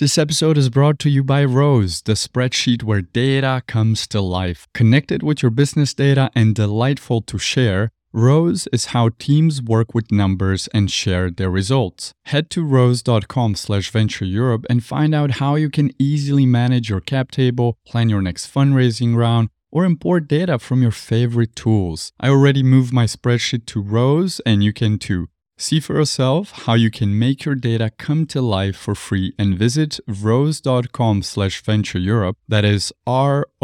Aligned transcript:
This 0.00 0.16
episode 0.16 0.56
is 0.56 0.70
brought 0.70 0.98
to 1.00 1.10
you 1.10 1.22
by 1.22 1.44
Rows, 1.44 2.00
the 2.00 2.14
spreadsheet 2.14 2.82
where 2.82 3.02
data 3.02 3.62
comes 3.66 4.06
to 4.06 4.22
life. 4.22 4.66
Connected 4.72 5.22
with 5.22 5.42
your 5.42 5.50
business 5.50 5.92
data 5.92 6.30
and 6.34 6.54
delightful 6.54 7.20
to 7.20 7.36
share, 7.36 7.90
Rows 8.10 8.66
is 8.72 8.96
how 8.96 9.10
teams 9.18 9.60
work 9.60 9.92
with 9.92 10.10
numbers 10.10 10.68
and 10.68 10.90
share 10.90 11.30
their 11.30 11.50
results. 11.50 12.14
Head 12.24 12.48
to 12.48 12.64
rows.com 12.64 13.56
slash 13.56 13.90
venture 13.90 14.24
Europe 14.24 14.64
and 14.70 14.82
find 14.82 15.14
out 15.14 15.32
how 15.32 15.56
you 15.56 15.68
can 15.68 15.90
easily 15.98 16.46
manage 16.46 16.88
your 16.88 17.02
cap 17.02 17.30
table, 17.30 17.76
plan 17.84 18.08
your 18.08 18.22
next 18.22 18.50
fundraising 18.50 19.14
round, 19.14 19.50
or 19.70 19.84
import 19.84 20.26
data 20.26 20.58
from 20.58 20.80
your 20.80 20.92
favorite 20.92 21.54
tools. 21.54 22.10
I 22.18 22.30
already 22.30 22.62
moved 22.62 22.90
my 22.90 23.04
spreadsheet 23.04 23.66
to 23.66 23.82
Rows 23.82 24.40
and 24.46 24.64
you 24.64 24.72
can 24.72 24.98
too. 24.98 25.28
See 25.60 25.78
for 25.78 25.94
yourself 25.94 26.52
how 26.64 26.72
you 26.72 26.90
can 26.90 27.18
make 27.18 27.44
your 27.44 27.54
data 27.54 27.90
come 27.98 28.24
to 28.28 28.40
life 28.40 28.76
for 28.76 28.94
free 28.94 29.34
and 29.38 29.58
visit 29.58 30.00
rows.com 30.08 31.22
slash 31.22 31.62
venture 31.62 31.98
Europe. 31.98 32.38
That 32.48 32.64
is 32.64 32.94
R-O-W-S 33.06 33.60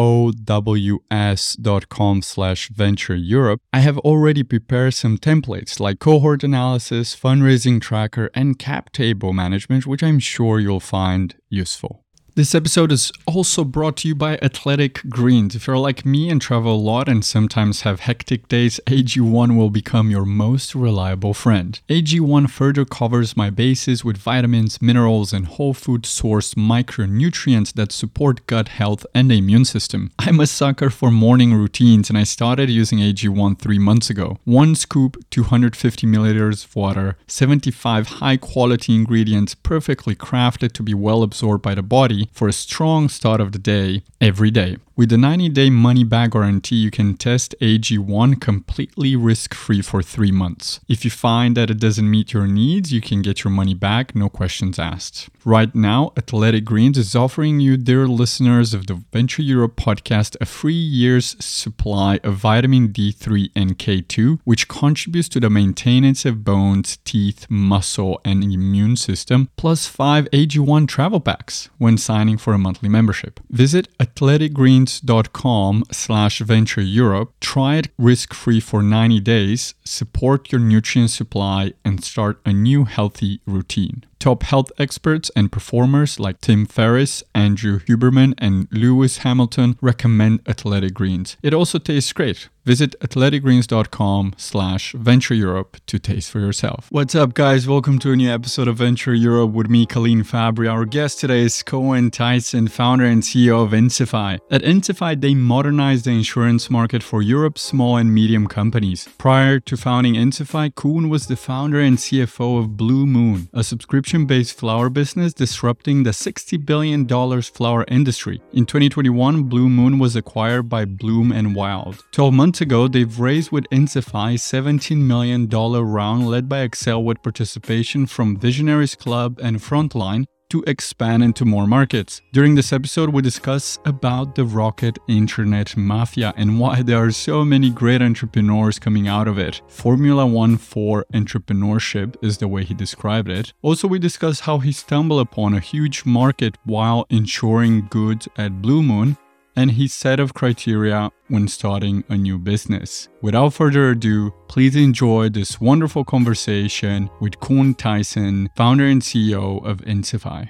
dot 1.56 1.88
com 1.88 2.20
slash 2.20 2.68
venture 2.68 3.16
Europe. 3.16 3.62
I 3.72 3.80
have 3.80 3.96
already 4.00 4.42
prepared 4.42 4.92
some 4.92 5.16
templates 5.16 5.80
like 5.80 5.98
cohort 5.98 6.44
analysis, 6.44 7.16
fundraising 7.16 7.80
tracker, 7.80 8.30
and 8.34 8.58
cap 8.58 8.92
table 8.92 9.32
management, 9.32 9.86
which 9.86 10.02
I'm 10.02 10.18
sure 10.18 10.60
you'll 10.60 10.80
find 10.80 11.34
useful. 11.48 12.05
This 12.36 12.54
episode 12.54 12.92
is 12.92 13.12
also 13.24 13.64
brought 13.64 13.96
to 13.96 14.08
you 14.08 14.14
by 14.14 14.36
Athletic 14.42 15.08
Greens. 15.08 15.54
If 15.54 15.66
you're 15.66 15.78
like 15.78 16.04
me 16.04 16.28
and 16.28 16.38
travel 16.38 16.74
a 16.74 16.76
lot 16.76 17.08
and 17.08 17.24
sometimes 17.24 17.80
have 17.80 18.00
hectic 18.00 18.46
days, 18.46 18.78
AG1 18.86 19.56
will 19.56 19.70
become 19.70 20.10
your 20.10 20.26
most 20.26 20.74
reliable 20.74 21.32
friend. 21.32 21.80
AG1 21.88 22.50
further 22.50 22.84
covers 22.84 23.38
my 23.38 23.48
bases 23.48 24.04
with 24.04 24.18
vitamins, 24.18 24.82
minerals, 24.82 25.32
and 25.32 25.46
whole 25.46 25.72
food 25.72 26.02
sourced 26.02 26.56
micronutrients 26.56 27.72
that 27.72 27.90
support 27.90 28.46
gut 28.46 28.68
health 28.68 29.06
and 29.14 29.30
the 29.30 29.38
immune 29.38 29.64
system. 29.64 30.10
I'm 30.18 30.38
a 30.38 30.46
sucker 30.46 30.90
for 30.90 31.10
morning 31.10 31.54
routines 31.54 32.10
and 32.10 32.18
I 32.18 32.24
started 32.24 32.68
using 32.68 32.98
AG1 32.98 33.58
three 33.58 33.78
months 33.78 34.10
ago. 34.10 34.40
One 34.44 34.74
scoop, 34.74 35.16
250 35.30 36.06
milliliters 36.06 36.66
of 36.66 36.76
water, 36.76 37.16
75 37.28 38.08
high 38.20 38.36
quality 38.36 38.94
ingredients 38.94 39.54
perfectly 39.54 40.14
crafted 40.14 40.72
to 40.72 40.82
be 40.82 40.92
well 40.92 41.22
absorbed 41.22 41.62
by 41.62 41.74
the 41.74 41.82
body 41.82 42.25
for 42.32 42.48
a 42.48 42.52
strong 42.52 43.08
start 43.08 43.40
of 43.40 43.52
the 43.52 43.58
day 43.58 44.02
every 44.20 44.50
day. 44.50 44.76
With 44.98 45.10
the 45.10 45.18
90 45.18 45.50
day 45.50 45.68
money 45.68 46.04
back 46.04 46.30
guarantee, 46.30 46.76
you 46.76 46.90
can 46.90 47.18
test 47.18 47.54
AG1 47.60 48.40
completely 48.40 49.14
risk 49.14 49.52
free 49.52 49.82
for 49.82 50.02
three 50.02 50.32
months. 50.32 50.80
If 50.88 51.04
you 51.04 51.10
find 51.10 51.54
that 51.54 51.68
it 51.68 51.78
doesn't 51.78 52.10
meet 52.10 52.32
your 52.32 52.46
needs, 52.46 52.94
you 52.94 53.02
can 53.02 53.20
get 53.20 53.44
your 53.44 53.50
money 53.50 53.74
back, 53.74 54.14
no 54.14 54.30
questions 54.30 54.78
asked. 54.78 55.28
Right 55.44 55.72
now, 55.74 56.14
Athletic 56.16 56.64
Greens 56.64 56.96
is 56.96 57.14
offering 57.14 57.60
you, 57.60 57.76
dear 57.76 58.08
listeners 58.08 58.72
of 58.72 58.86
the 58.86 58.94
Venture 59.12 59.42
Europe 59.42 59.76
podcast, 59.76 60.34
a 60.40 60.46
free 60.46 60.72
year's 60.72 61.36
supply 61.44 62.18
of 62.24 62.36
vitamin 62.36 62.88
D3 62.88 63.50
and 63.54 63.78
K2, 63.78 64.40
which 64.44 64.66
contributes 64.66 65.28
to 65.28 65.40
the 65.40 65.50
maintenance 65.50 66.24
of 66.24 66.42
bones, 66.42 66.96
teeth, 67.04 67.46
muscle, 67.50 68.18
and 68.24 68.42
immune 68.42 68.96
system, 68.96 69.50
plus 69.56 69.86
five 69.86 70.26
AG1 70.32 70.88
travel 70.88 71.20
packs 71.20 71.68
when 71.76 71.98
signing 71.98 72.38
for 72.38 72.54
a 72.54 72.58
monthly 72.58 72.88
membership. 72.88 73.40
Visit 73.50 73.88
Athletic 74.00 74.54
Greens 74.54 74.85
com 75.32 75.84
slash 75.90 76.38
venture 76.40 76.80
Europe. 76.80 77.32
Try 77.40 77.76
it 77.76 77.88
risk 77.98 78.34
free 78.34 78.60
for 78.60 78.82
90 78.82 79.20
days, 79.20 79.74
support 79.84 80.52
your 80.52 80.60
nutrient 80.60 81.10
supply, 81.10 81.72
and 81.84 82.02
start 82.02 82.40
a 82.44 82.52
new 82.52 82.84
healthy 82.84 83.40
routine. 83.46 84.04
Top 84.18 84.42
health 84.42 84.72
experts 84.78 85.30
and 85.36 85.52
performers 85.52 86.18
like 86.18 86.40
Tim 86.40 86.66
Ferriss, 86.66 87.22
Andrew 87.34 87.78
Huberman, 87.80 88.34
and 88.38 88.66
Lewis 88.72 89.18
Hamilton 89.18 89.78
recommend 89.80 90.40
Athletic 90.48 90.94
Greens. 90.94 91.36
It 91.42 91.54
also 91.54 91.78
tastes 91.78 92.12
great. 92.12 92.48
Visit 92.64 92.98
athleticgreens.com 92.98 94.34
slash 94.36 94.90
venture 94.94 95.34
Europe 95.34 95.76
to 95.86 96.00
taste 96.00 96.32
for 96.32 96.40
yourself. 96.40 96.88
What's 96.90 97.14
up, 97.14 97.34
guys? 97.34 97.68
Welcome 97.68 98.00
to 98.00 98.10
a 98.10 98.16
new 98.16 98.28
episode 98.28 98.66
of 98.66 98.78
Venture 98.78 99.14
Europe 99.14 99.52
with 99.52 99.70
me, 99.70 99.86
Colleen 99.86 100.24
Fabry. 100.24 100.66
Our 100.66 100.84
guest 100.84 101.20
today 101.20 101.42
is 101.42 101.62
Koen 101.62 102.10
Thijssen, 102.10 102.68
founder 102.68 103.04
and 103.04 103.22
CEO 103.22 103.62
of 103.62 103.70
Insify. 103.70 104.38
At 104.50 104.62
Insify, 104.62 105.20
they 105.20 105.34
modernize 105.34 106.02
the 106.02 106.10
insurance 106.10 106.68
market 106.68 107.04
for 107.04 107.22
Europe's 107.22 107.62
small 107.62 107.98
and 107.98 108.12
medium 108.12 108.48
companies. 108.48 109.08
Prior 109.16 109.60
to 109.60 109.76
founding 109.76 110.14
Insify, 110.14 110.74
Koen 110.74 111.08
was 111.08 111.28
the 111.28 111.36
founder 111.36 111.78
and 111.78 111.98
CFO 111.98 112.58
of 112.58 112.76
Bloomon, 112.76 113.48
a 113.52 113.62
subscription 113.62 114.05
based 114.26 114.56
flower 114.56 114.88
business 114.88 115.34
disrupting 115.34 116.04
the 116.04 116.10
$60 116.10 116.64
billion 116.64 117.08
flower 117.42 117.84
industry. 117.88 118.40
In 118.52 118.64
2021, 118.64 119.42
Bloomon 119.42 119.98
was 119.98 120.14
acquired 120.14 120.68
by 120.68 120.84
Bloom 120.84 121.32
and 121.32 121.56
Wild. 121.56 122.04
12 122.12 122.32
months 122.32 122.60
ago, 122.60 122.86
they've 122.86 123.18
raised 123.18 123.50
with 123.50 123.64
Insify 123.70 124.34
$17 124.34 124.96
million 124.98 125.48
round 125.48 126.28
led 126.28 126.48
by 126.48 126.66
Accel 126.66 127.02
with 127.02 127.20
participation 127.22 128.06
from 128.06 128.36
Visionaries 128.36 128.94
Club 128.94 129.40
and 129.42 129.56
Frontline 129.58 130.26
to 130.50 130.62
expand 130.66 131.22
into 131.22 131.44
more 131.44 131.66
markets. 131.66 132.22
During 132.32 132.54
this 132.54 132.72
episode, 132.72 133.10
we 133.10 133.22
discuss 133.22 133.78
about 133.84 134.34
the 134.34 134.44
rocket 134.44 134.98
internet 135.08 135.76
mafia 135.76 136.32
and 136.36 136.58
why 136.58 136.82
there 136.82 137.02
are 137.04 137.10
so 137.10 137.44
many 137.44 137.70
great 137.70 138.02
entrepreneurs 138.02 138.78
coming 138.78 139.08
out 139.08 139.28
of 139.28 139.38
it. 139.38 139.62
Formula 139.68 140.26
One 140.26 140.56
for 140.56 141.04
entrepreneurship 141.12 142.16
is 142.22 142.38
the 142.38 142.48
way 142.48 142.64
he 142.64 142.74
described 142.74 143.28
it. 143.28 143.52
Also, 143.62 143.88
we 143.88 143.98
discuss 143.98 144.40
how 144.40 144.58
he 144.58 144.72
stumbled 144.72 145.20
upon 145.20 145.54
a 145.54 145.60
huge 145.60 146.04
market 146.04 146.56
while 146.64 147.06
ensuring 147.10 147.86
goods 147.90 148.28
at 148.36 148.62
Bloomon 148.62 149.16
and 149.56 149.72
his 149.72 149.92
set 149.92 150.20
of 150.20 150.34
criteria 150.34 151.10
when 151.28 151.48
starting 151.48 152.04
a 152.08 152.16
new 152.16 152.38
business. 152.38 153.08
Without 153.22 153.54
further 153.54 153.90
ado, 153.90 154.32
please 154.48 154.76
enjoy 154.76 155.30
this 155.30 155.60
wonderful 155.60 156.04
conversation 156.04 157.10
with 157.20 157.40
Koen 157.40 157.74
Thijssen, 157.74 158.48
founder 158.56 158.86
and 158.86 159.02
CEO 159.02 159.64
of 159.64 159.78
Insify. 159.78 160.48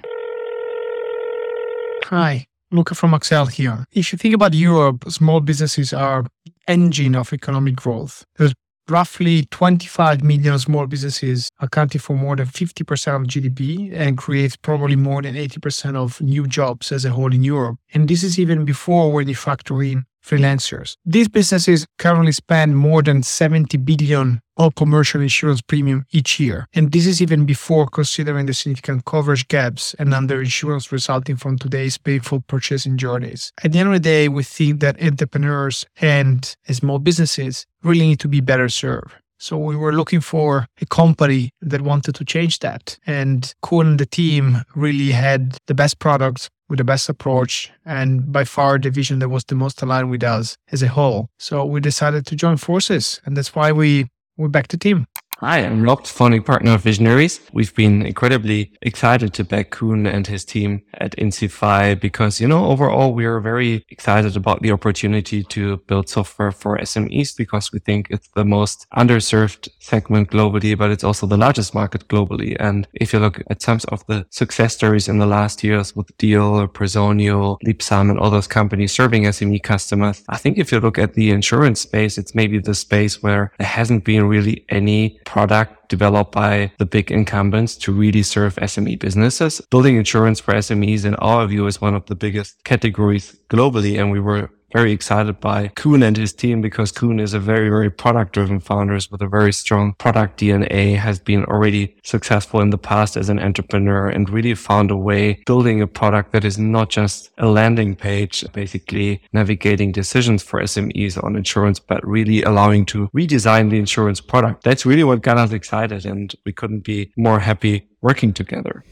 Hi, 2.05 2.47
Luca 2.71 2.95
from 2.95 3.13
Accel 3.13 3.51
here. 3.51 3.85
If 3.93 4.13
you 4.13 4.19
think 4.19 4.35
about 4.35 4.55
Europe, 4.55 5.05
small 5.09 5.41
businesses 5.41 5.93
are 5.93 6.27
engine 6.69 7.15
of 7.15 7.33
economic 7.33 7.77
growth. 7.77 8.25
There's 8.37 8.55
roughly 8.89 9.45
25 9.47 10.23
million 10.23 10.59
small 10.59 10.87
businesses 10.87 11.51
accounting 11.61 12.01
for 12.01 12.17
more 12.17 12.37
than 12.37 12.47
50% 12.47 13.17
of 13.17 13.23
GDP 13.23 13.93
and 13.93 14.17
creates 14.17 14.57
probably 14.57 14.97
more 14.97 15.23
than 15.23 15.35
80% 15.35 15.97
of 15.97 16.21
new 16.21 16.47
jobs 16.47 16.93
as 16.93 17.05
a 17.05 17.11
whole 17.11 17.33
in 17.33 17.43
Europe. 17.43 17.79
And 17.95 18.09
this 18.09 18.23
is 18.23 18.39
even 18.39 18.65
before 18.65 19.13
when 19.13 19.29
you 19.29 19.35
factor 19.35 19.83
in 19.83 20.05
freelancers. 20.27 20.97
These 21.05 21.29
businesses 21.29 21.87
currently 21.99 22.33
spend 22.33 22.77
more 22.77 23.03
than 23.03 23.23
70 23.23 23.77
billion 23.79 24.41
on 24.57 24.71
commercial 24.73 25.21
insurance 25.21 25.61
premium 25.61 26.05
each 26.11 26.41
year. 26.41 26.67
And 26.75 26.91
this 26.91 27.07
is 27.07 27.23
even 27.23 27.45
before 27.47 27.87
considering 27.87 28.47
the 28.47 28.55
significant 28.55 29.05
coverage 29.05 29.47
gaps 29.49 29.95
and 29.99 30.11
underinsurance 30.11 30.91
resulting 30.91 31.37
from 31.37 31.59
today's 31.59 31.99
painful 31.99 32.41
purchasing 32.49 32.97
journeys. 32.97 33.53
At 33.63 33.73
the 33.73 33.79
end 33.79 33.89
of 33.89 33.95
the 33.95 34.01
day, 34.01 34.29
we 34.29 34.43
think 34.43 34.81
that 34.81 35.03
entrepreneurs 35.03 35.85
and 36.01 36.57
small 36.71 36.99
businesses 36.99 37.67
really 37.83 38.09
need 38.09 38.21
to 38.21 38.29
be 38.29 38.41
better 38.41 38.69
served. 38.69 39.13
So 39.39 39.59
we 39.59 39.77
were 39.77 39.93
looking 39.93 40.23
for 40.23 40.67
a 40.81 40.87
company 40.87 41.51
that 41.61 41.83
wanted 41.83 42.15
to 42.15 42.25
change 42.25 42.61
that. 42.61 42.99
And 43.07 43.55
Koen 43.61 43.87
and 43.87 44.01
the 44.01 44.07
team 44.07 44.63
really 44.75 45.11
had 45.11 45.59
the 45.67 45.75
best 45.75 45.99
products 45.99 46.49
with 46.69 46.79
the 46.79 46.85
best 46.85 47.09
approach 47.09 47.71
and 47.85 48.33
by 48.33 48.45
far 48.45 48.79
the 48.79 48.91
vision 48.91 49.19
that 49.21 49.29
was 49.29 49.45
the 49.45 49.55
most 49.55 49.83
aligned 49.83 50.11
with 50.11 50.25
us 50.25 50.57
as 50.73 50.83
a 50.83 50.89
whole. 50.89 51.29
So 51.39 51.65
we 51.65 51.81
decided 51.81 52.27
to 52.27 52.37
join 52.37 52.57
forces 52.57 53.21
and 53.25 53.37
that's 53.37 53.55
why 53.55 53.73
we 53.73 54.09
we're 54.37 54.49
back 54.49 54.69
to 54.69 54.77
Tim. 54.77 55.07
Hi, 55.41 55.59
I'm 55.59 55.83
Rob, 55.83 56.07
founding 56.07 56.43
partner 56.43 56.73
of 56.73 56.81
Visionaries. 56.81 57.43
We've 57.53 57.75
been 57.75 58.07
incredibly 58.07 58.73
excited 58.81 59.35
to 59.35 59.45
back 59.45 59.69
Koen 59.71 60.07
and 60.07 60.27
his 60.27 60.47
team 60.47 60.81
at 60.95 61.15
Insify 61.19 62.01
because, 62.01 62.41
you 62.41 62.49
know, 62.49 62.65
overall, 62.65 63.13
we 63.13 63.27
are 63.27 63.39
very 63.41 63.85
excited 63.91 64.35
about 64.35 64.63
the 64.63 64.73
opportunity 64.73 65.43
to 65.45 65.77
build 65.89 66.09
software 66.09 66.53
for 66.53 66.79
SMEs 66.79 67.37
because 67.37 67.71
we 67.71 67.81
think 67.81 68.07
it's 68.09 68.29
the 68.29 68.47
most 68.47 68.87
underserved 68.97 69.69
segment 69.79 70.31
globally, 70.31 70.77
but 70.77 70.91
it's 70.91 71.05
also 71.05 71.27
the 71.27 71.37
largest 71.37 71.75
market 71.75 72.09
globally. 72.09 72.57
And 72.59 72.89
if 72.95 73.13
you 73.13 73.19
look 73.19 73.43
at 73.51 73.61
some 73.61 73.81
of 73.89 74.07
the 74.07 74.25
success 74.31 74.75
stories 74.75 75.07
in 75.07 75.19
the 75.19 75.27
last 75.27 75.63
years 75.63 75.95
with 75.95 76.17
Deel, 76.17 76.67
Personio, 76.69 77.59
Leapsome, 77.63 78.09
and 78.09 78.19
all 78.19 78.31
those 78.31 78.47
companies 78.47 78.93
serving 78.93 79.25
SME 79.25 79.63
customers, 79.63 80.25
I 80.31 80.39
think 80.39 80.57
if 80.57 80.73
you 80.73 80.81
look 80.81 80.99
at 80.99 81.13
the 81.13 81.31
insurance 81.31 81.81
space, 81.81 82.17
it's 82.17 82.35
maybe 82.35 82.59
the 82.59 82.75
space 82.75 83.23
where 83.23 83.53
there 83.59 83.69
hasn't 83.69 84.05
been 84.05 84.25
really 84.27 84.65
any 84.71 85.21
product 85.27 85.89
developed 85.89 86.33
by 86.33 86.73
the 86.79 86.87
big 86.87 87.13
incumbents 87.13 87.77
to 87.77 87.93
really 87.93 88.23
serve 88.23 88.57
SME 88.57 88.99
businesses. 88.99 89.61
Building 89.71 89.97
insurance 89.97 90.41
for 90.41 90.55
SMEs 90.55 91.05
in 91.05 91.15
our 91.17 91.47
view 91.47 91.67
is 91.67 91.81
one 91.81 91.95
of 91.95 92.07
the 92.07 92.15
biggest 92.15 92.65
categories 92.65 93.37
globally. 93.51 94.01
And 94.01 94.11
we 94.11 94.21
were 94.21 94.51
very 94.73 94.93
excited 94.93 95.41
by 95.41 95.69
Koen 95.69 96.03
and 96.03 96.17
his 96.17 96.33
team 96.33 96.61
because 96.61 96.91
Koen 96.91 97.21
is 97.21 97.35
a 97.35 97.39
very, 97.39 97.69
very 97.69 97.91
product 97.91 98.33
driven 98.33 98.61
founder 98.61 98.99
with 99.11 99.23
a 99.23 99.29
very 99.29 99.53
strong 99.53 99.95
product 99.95 100.41
DNA, 100.41 100.97
has 100.97 101.19
been 101.19 101.45
already 101.45 101.97
successful 102.03 102.61
in 102.61 102.71
the 102.71 102.79
past 102.79 103.17
as 103.17 103.29
an 103.29 103.39
entrepreneur 103.39 104.09
and 104.09 104.29
really 104.29 104.55
found 104.55 104.91
a 104.91 104.97
way 104.97 105.41
building 105.47 105.81
a 105.81 105.87
product 105.87 106.33
that 106.33 106.45
is 106.45 106.59
not 106.59 106.91
just 106.91 107.31
a 107.39 107.47
landing 107.47 107.95
page, 107.95 108.45
basically 108.53 109.23
navigating 109.33 109.93
decisions 109.93 110.43
for 110.43 110.61
SMEs 110.61 111.23
on 111.23 111.37
insurance, 111.37 111.79
but 111.79 112.07
really 112.07 112.43
allowing 112.43 112.85
to 112.87 113.09
redesign 113.15 113.71
the 113.71 113.79
insurance 113.79 114.21
product. 114.21 114.65
That's 114.65 114.85
really 114.85 115.05
what 115.05 115.23
got 115.23 115.39
us 115.39 115.53
excited 115.53 116.05
and 116.05 116.35
we 116.45 116.53
couldn't 116.53 116.85
be 116.85 117.13
more 117.17 117.41
happy 117.41 117.89
working 118.01 118.33
together. 118.33 118.85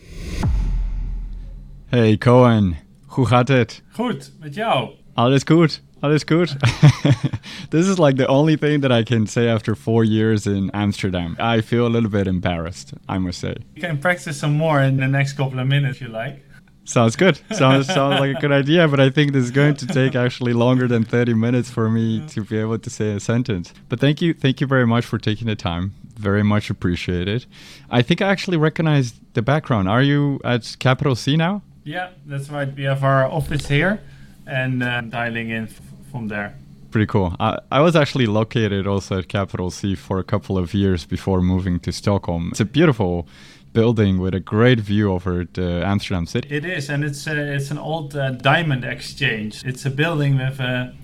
Hey 1.91 2.17
Koen, 2.17 2.76
hoe 3.06 3.26
gaat 3.26 3.49
het? 3.49 3.82
Goed, 3.93 4.32
met 4.41 4.55
jou? 4.55 5.03
Alles 5.16 5.44
goed. 5.44 5.81
Alles 6.02 6.25
goed. 6.25 6.49
this 7.70 7.87
is 7.87 7.99
like 7.99 8.16
the 8.16 8.26
only 8.26 8.56
thing 8.56 8.81
that 8.81 8.93
I 8.93 9.05
can 9.05 9.26
say 9.26 9.49
after 9.49 9.75
four 9.75 10.05
years 10.05 10.46
in 10.46 10.70
Amsterdam. 10.75 11.37
I 11.38 11.61
feel 11.61 11.87
a 11.87 11.88
little 11.88 12.11
bit 12.11 12.26
embarrassed, 12.26 12.93
I 13.08 13.19
must 13.19 13.40
say. 13.40 13.55
You 13.75 13.81
can 13.81 13.99
practice 13.99 14.38
some 14.38 14.56
more 14.56 14.82
in 14.82 14.96
the 14.96 15.08
next 15.08 15.34
couple 15.34 15.58
of 15.58 15.66
minutes, 15.66 15.96
if 15.96 16.02
you 16.02 16.08
like. 16.08 16.44
Sounds 16.84 17.16
good. 17.16 17.40
Sounds 17.52 17.87
sounds 17.87 18.20
like 18.20 18.37
a 18.37 18.40
good 18.40 18.52
idea, 18.52 18.87
but 18.87 19.00
I 19.00 19.08
think 19.08 19.32
this 19.32 19.44
is 19.44 19.50
going 19.50 19.75
to 19.76 19.87
take 19.87 20.14
actually 20.14 20.52
longer 20.52 20.87
than 20.87 21.02
30 21.02 21.32
minutes 21.32 21.70
for 21.70 21.88
me 21.88 22.26
to 22.28 22.43
be 22.44 22.58
able 22.58 22.78
to 22.78 22.90
say 22.90 23.12
a 23.12 23.20
sentence. 23.20 23.72
But 23.88 24.00
thank 24.00 24.20
you, 24.20 24.34
thank 24.34 24.61
you 24.61 24.66
very 24.66 24.87
much 24.87 25.06
for 25.06 25.16
taking 25.16 25.46
the 25.46 25.56
time. 25.56 25.94
Very 26.19 26.43
much 26.43 26.69
appreciated. 26.69 27.46
I 27.90 28.02
think 28.02 28.20
I 28.20 28.28
actually 28.28 28.58
recognize 28.58 29.14
the 29.32 29.40
background. 29.40 29.88
Are 29.88 30.02
you 30.02 30.40
at 30.44 30.76
Capital 30.78 31.14
C 31.14 31.37
now? 31.37 31.62
Yeah, 31.84 32.11
that's 32.26 32.50
right. 32.50 32.70
We 32.76 32.82
have 32.82 33.02
our 33.02 33.25
office 33.25 33.66
here 33.66 34.02
and 34.46 34.82
uh, 34.82 35.00
dialing 35.02 35.50
in 35.50 35.64
f- 35.64 35.81
from 36.11 36.29
there. 36.29 36.55
Pretty 36.91 37.06
cool. 37.06 37.35
I, 37.41 37.58
I 37.73 37.81
was 37.81 37.96
actually 37.96 38.26
located 38.26 38.87
also 38.87 39.19
at 39.19 39.29
Capital 39.29 39.70
C 39.70 39.94
for 39.94 40.19
a 40.19 40.25
couple 40.25 40.56
of 40.56 40.75
years 40.75 41.05
before 41.06 41.41
moving 41.43 41.81
to 41.81 41.93
Stockholm. 41.93 42.50
It's 42.52 42.61
a 42.61 42.64
beautiful 42.64 43.26
building 43.73 44.19
with 44.19 44.35
a 44.35 44.41
great 44.41 44.79
view 44.79 45.12
over 45.12 45.44
the 45.44 45.85
Amsterdam 45.85 46.26
city. 46.26 46.49
It 46.55 46.64
is, 46.64 46.88
and 46.88 47.05
it's 47.05 47.26
uh, 47.26 47.32
it's 47.35 47.70
an 47.70 47.79
old 47.79 48.17
uh, 48.17 48.31
diamond 48.31 48.85
exchange. 48.85 49.64
It's 49.64 49.85
a 49.85 49.91
building 49.91 50.38
with 50.38 50.61
a 50.61 50.94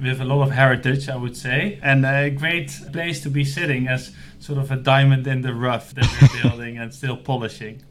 with 0.00 0.20
a 0.20 0.24
lot 0.24 0.42
of 0.42 0.50
heritage, 0.52 1.08
I 1.08 1.16
would 1.16 1.36
say, 1.36 1.78
and 1.82 2.04
a 2.06 2.30
great 2.30 2.70
place 2.92 3.20
to 3.22 3.30
be 3.30 3.44
sitting 3.44 3.86
as 3.88 4.12
sort 4.38 4.58
of 4.58 4.70
a 4.70 4.76
diamond 4.76 5.26
in 5.26 5.42
the 5.42 5.54
rough 5.54 5.94
that 5.94 6.08
we're 6.20 6.42
building 6.42 6.78
and 6.78 6.92
still 6.92 7.16
polishing. 7.16 7.82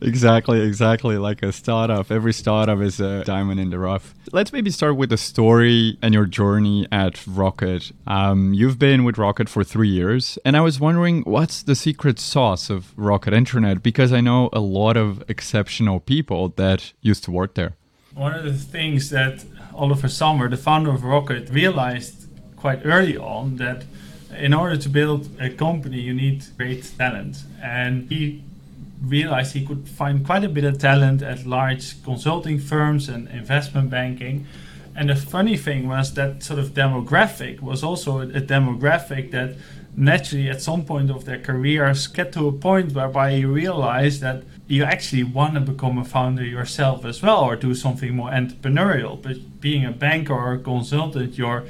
Exactly, 0.00 0.60
exactly. 0.60 1.18
Like 1.18 1.42
a 1.42 1.52
startup. 1.52 2.10
Every 2.10 2.32
startup 2.32 2.80
is 2.80 3.00
a 3.00 3.24
diamond 3.24 3.60
in 3.60 3.70
the 3.70 3.78
rough. 3.78 4.14
Let's 4.32 4.52
maybe 4.52 4.70
start 4.70 4.96
with 4.96 5.10
the 5.10 5.16
story 5.16 5.98
and 6.02 6.14
your 6.14 6.26
journey 6.26 6.86
at 6.92 7.26
Rocket. 7.26 7.92
Um, 8.06 8.54
you've 8.54 8.78
been 8.78 9.04
with 9.04 9.18
Rocket 9.18 9.48
for 9.48 9.64
three 9.64 9.88
years, 9.88 10.38
and 10.44 10.56
I 10.56 10.60
was 10.60 10.80
wondering 10.80 11.22
what's 11.22 11.62
the 11.62 11.74
secret 11.74 12.18
sauce 12.18 12.70
of 12.70 12.92
Rocket 12.96 13.32
Internet? 13.32 13.82
Because 13.82 14.12
I 14.12 14.20
know 14.20 14.50
a 14.52 14.60
lot 14.60 14.96
of 14.96 15.22
exceptional 15.28 16.00
people 16.00 16.50
that 16.56 16.92
used 17.00 17.24
to 17.24 17.30
work 17.30 17.54
there. 17.54 17.76
One 18.14 18.34
of 18.34 18.44
the 18.44 18.54
things 18.54 19.10
that 19.10 19.44
Oliver 19.74 20.08
Samwer, 20.08 20.48
the 20.48 20.56
founder 20.56 20.90
of 20.90 21.04
Rocket, 21.04 21.50
realized 21.50 22.28
quite 22.56 22.80
early 22.84 23.16
on 23.16 23.56
that 23.56 23.84
in 24.38 24.52
order 24.54 24.76
to 24.76 24.88
build 24.88 25.28
a 25.40 25.50
company, 25.50 26.00
you 26.00 26.14
need 26.14 26.44
great 26.56 26.90
talent. 26.98 27.44
And 27.62 28.10
he 28.10 28.42
realized 29.00 29.54
he 29.54 29.64
could 29.64 29.88
find 29.88 30.24
quite 30.24 30.44
a 30.44 30.48
bit 30.48 30.64
of 30.64 30.78
talent 30.78 31.22
at 31.22 31.46
large 31.46 32.02
consulting 32.02 32.58
firms 32.58 33.08
and 33.08 33.28
investment 33.28 33.90
banking. 33.90 34.46
And 34.94 35.10
the 35.10 35.16
funny 35.16 35.56
thing 35.56 35.88
was 35.88 36.14
that 36.14 36.42
sort 36.42 36.58
of 36.58 36.70
demographic 36.70 37.60
was 37.60 37.84
also 37.84 38.20
a 38.20 38.26
demographic 38.26 39.30
that 39.32 39.56
naturally 39.94 40.48
at 40.48 40.60
some 40.60 40.84
point 40.84 41.10
of 41.10 41.24
their 41.24 41.38
careers 41.38 42.06
get 42.06 42.32
to 42.32 42.46
a 42.48 42.52
point 42.52 42.92
whereby 42.92 43.30
you 43.30 43.50
realize 43.50 44.20
that 44.20 44.42
you 44.66 44.84
actually 44.84 45.24
want 45.24 45.54
to 45.54 45.60
become 45.60 45.98
a 45.98 46.04
founder 46.04 46.44
yourself 46.44 47.04
as 47.04 47.22
well 47.22 47.40
or 47.40 47.56
do 47.56 47.74
something 47.74 48.14
more 48.14 48.30
entrepreneurial. 48.30 49.20
But 49.20 49.60
being 49.60 49.84
a 49.84 49.92
banker 49.92 50.34
or 50.34 50.54
a 50.54 50.58
consultant, 50.58 51.38
you're 51.38 51.64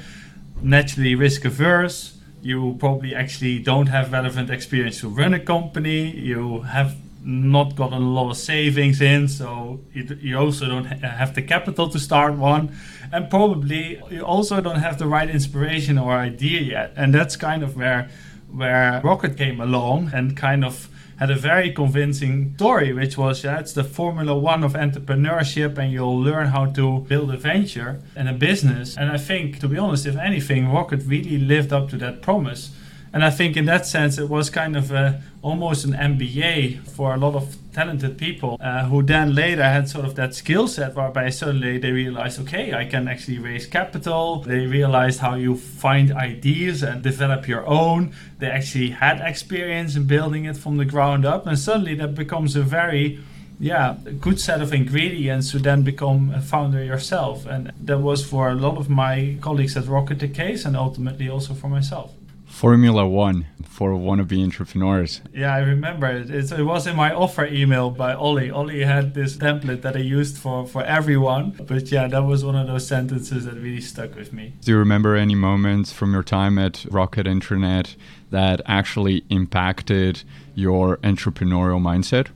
naturally 0.61 1.15
risk 1.15 1.45
averse. 1.45 2.17
You 2.41 2.75
probably 2.79 3.15
actually 3.15 3.59
don't 3.59 3.87
have 3.87 4.11
relevant 4.11 4.49
experience 4.49 4.99
to 5.01 5.09
run 5.09 5.33
a 5.33 5.39
company. 5.39 6.11
You 6.11 6.61
have 6.61 6.95
not 7.27 7.75
gotten 7.75 8.01
a 8.01 8.09
lot 8.09 8.31
of 8.31 8.37
savings 8.37 9.01
in, 9.01 9.27
so 9.27 9.81
you, 9.93 10.17
you 10.21 10.37
also 10.37 10.65
don't 10.65 10.85
ha- 10.85 11.09
have 11.09 11.35
the 11.35 11.41
capital 11.41 11.89
to 11.89 11.99
start 11.99 12.35
one, 12.35 12.73
and 13.11 13.29
probably 13.29 14.01
you 14.09 14.21
also 14.21 14.61
don't 14.61 14.79
have 14.79 14.97
the 14.97 15.05
right 15.05 15.29
inspiration 15.29 15.97
or 15.97 16.13
idea 16.13 16.61
yet. 16.61 16.93
And 16.95 17.13
that's 17.13 17.35
kind 17.35 17.63
of 17.63 17.75
where 17.75 18.09
where 18.49 19.01
Rocket 19.03 19.35
came 19.35 19.59
along 19.59 20.11
and 20.13 20.37
kind 20.37 20.63
of 20.63 20.89
had 21.19 21.29
a 21.29 21.35
very 21.35 21.71
convincing 21.73 22.53
story, 22.55 22.93
which 22.93 23.17
was 23.17 23.43
yeah, 23.43 23.59
it's 23.59 23.73
the 23.73 23.83
Formula 23.83 24.37
One 24.37 24.63
of 24.63 24.73
entrepreneurship, 24.73 25.77
and 25.77 25.91
you'll 25.91 26.21
learn 26.21 26.47
how 26.47 26.67
to 26.67 26.99
build 26.99 27.31
a 27.31 27.37
venture 27.37 28.01
and 28.15 28.29
a 28.29 28.33
business. 28.33 28.95
And 28.95 29.11
I 29.11 29.17
think, 29.17 29.59
to 29.59 29.67
be 29.67 29.77
honest, 29.77 30.05
if 30.05 30.15
anything, 30.15 30.71
Rocket 30.71 31.01
really 31.05 31.37
lived 31.37 31.73
up 31.73 31.89
to 31.89 31.97
that 31.97 32.21
promise. 32.21 32.71
And 33.17 33.25
I 33.25 33.31
think 33.31 33.57
in 33.57 33.65
that 33.65 33.87
sense, 33.87 34.19
it 34.19 34.29
was 34.29 34.51
kind 34.51 34.77
of 34.77 34.91
a, 34.91 35.23
almost 35.41 35.85
an 35.85 35.93
MBA 35.93 36.87
for 36.87 37.15
a 37.15 37.17
lot 37.17 37.33
of 37.33 37.57
talented 37.73 38.15
people 38.15 38.59
uh, 38.61 38.85
who 38.85 39.01
then 39.01 39.33
later 39.33 39.63
had 39.63 39.89
sort 39.89 40.05
of 40.05 40.13
that 40.17 40.35
skill 40.35 40.67
set 40.67 40.93
whereby 40.93 41.31
suddenly 41.31 41.79
they 41.79 41.89
realized, 41.89 42.39
okay, 42.41 42.75
I 42.75 42.85
can 42.85 43.07
actually 43.07 43.39
raise 43.39 43.65
capital. 43.65 44.41
They 44.41 44.67
realized 44.67 45.19
how 45.19 45.33
you 45.33 45.57
find 45.57 46.11
ideas 46.11 46.83
and 46.83 47.01
develop 47.01 47.47
your 47.47 47.65
own. 47.65 48.13
They 48.37 48.51
actually 48.51 48.91
had 48.91 49.19
experience 49.19 49.95
in 49.95 50.05
building 50.05 50.45
it 50.45 50.55
from 50.55 50.77
the 50.77 50.85
ground 50.85 51.25
up. 51.25 51.47
And 51.47 51.57
suddenly 51.57 51.95
that 51.95 52.13
becomes 52.13 52.55
a 52.55 52.61
very 52.61 53.19
yeah, 53.59 53.95
good 54.21 54.39
set 54.39 54.61
of 54.61 54.71
ingredients 54.75 55.49
to 55.53 55.57
then 55.57 55.81
become 55.81 56.29
a 56.35 56.41
founder 56.41 56.83
yourself. 56.83 57.47
And 57.47 57.71
that 57.81 57.97
was 57.97 58.23
for 58.23 58.49
a 58.49 58.53
lot 58.53 58.77
of 58.77 58.91
my 58.91 59.37
colleagues 59.41 59.75
at 59.75 59.87
Rocket 59.87 60.19
the 60.19 60.27
case 60.27 60.65
and 60.65 60.77
ultimately 60.77 61.27
also 61.27 61.55
for 61.55 61.67
myself. 61.67 62.13
Formula 62.57 63.07
One 63.07 63.45
for 63.63 63.91
wannabe 63.91 64.43
entrepreneurs. 64.43 65.21
Yeah, 65.31 65.53
I 65.53 65.59
remember 65.59 66.07
it. 66.07 66.31
It's, 66.31 66.51
it 66.51 66.63
was 66.63 66.87
in 66.87 66.95
my 66.95 67.13
offer 67.13 67.45
email 67.45 67.91
by 67.91 68.15
Ollie. 68.15 68.49
Ollie 68.49 68.83
had 68.83 69.13
this 69.13 69.37
template 69.37 69.83
that 69.83 69.95
I 69.95 69.99
used 69.99 70.39
for, 70.39 70.65
for 70.65 70.83
everyone. 70.83 71.51
But 71.67 71.91
yeah, 71.91 72.07
that 72.07 72.23
was 72.23 72.43
one 72.43 72.55
of 72.55 72.65
those 72.65 72.87
sentences 72.87 73.45
that 73.45 73.53
really 73.53 73.79
stuck 73.79 74.15
with 74.15 74.33
me. 74.33 74.53
Do 74.61 74.71
you 74.71 74.79
remember 74.79 75.15
any 75.15 75.35
moments 75.35 75.93
from 75.93 76.13
your 76.13 76.23
time 76.23 76.57
at 76.57 76.83
Rocket 76.89 77.27
Internet 77.27 77.95
that 78.31 78.59
actually 78.65 79.23
impacted 79.29 80.23
your 80.55 80.97
entrepreneurial 81.03 81.79
mindset? 81.79 82.29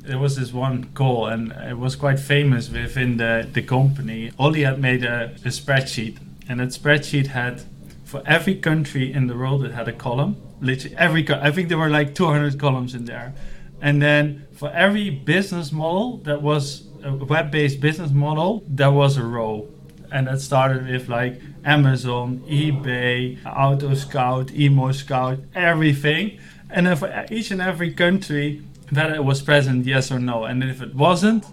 There 0.00 0.18
was 0.18 0.36
this 0.36 0.54
one 0.54 0.84
call, 0.94 1.26
and 1.26 1.52
it 1.52 1.76
was 1.76 1.94
quite 1.94 2.18
famous 2.18 2.70
within 2.70 3.18
the, 3.18 3.46
the 3.52 3.60
company. 3.60 4.32
Ollie 4.38 4.62
had 4.62 4.80
made 4.80 5.04
a, 5.04 5.24
a 5.44 5.48
spreadsheet, 5.48 6.16
and 6.48 6.58
that 6.58 6.70
spreadsheet 6.70 7.26
had 7.26 7.64
for 8.12 8.22
every 8.26 8.54
country 8.54 9.10
in 9.10 9.26
the 9.26 9.34
world 9.34 9.64
it 9.64 9.72
had 9.72 9.88
a 9.88 9.92
column. 10.06 10.36
Literally 10.60 10.94
every 10.96 11.22
co- 11.24 11.40
i 11.48 11.50
think 11.50 11.70
there 11.70 11.78
were 11.78 11.88
like 11.88 12.14
200 12.14 12.60
columns 12.60 12.94
in 12.94 13.06
there. 13.06 13.32
And 13.80 14.02
then 14.02 14.46
for 14.52 14.70
every 14.70 15.08
business 15.08 15.72
model 15.72 16.18
that 16.28 16.42
was 16.42 16.86
a 17.02 17.12
web-based 17.14 17.80
business 17.80 18.10
model 18.10 18.62
there 18.68 18.90
was 18.90 19.16
a 19.16 19.24
row. 19.24 19.66
And 20.14 20.26
that 20.26 20.42
started 20.42 20.86
with 20.92 21.08
like 21.08 21.40
amazon 21.64 22.26
ebay 22.60 23.38
auto 23.46 23.94
scout 23.94 24.48
ImmoScout 24.48 25.36
everything. 25.54 26.38
And 26.68 26.86
then 26.86 26.96
for 26.96 27.08
each 27.30 27.50
and 27.50 27.62
every 27.62 27.92
country 27.94 28.62
that 28.96 29.10
it 29.10 29.24
was 29.24 29.40
present 29.40 29.86
yes 29.86 30.12
or 30.12 30.18
no. 30.18 30.44
And 30.44 30.62
if 30.62 30.82
it 30.82 30.94
wasn't 30.94 31.46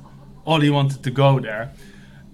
Ollie 0.45 0.69
wanted 0.69 1.03
to 1.03 1.11
go 1.11 1.39
there 1.39 1.71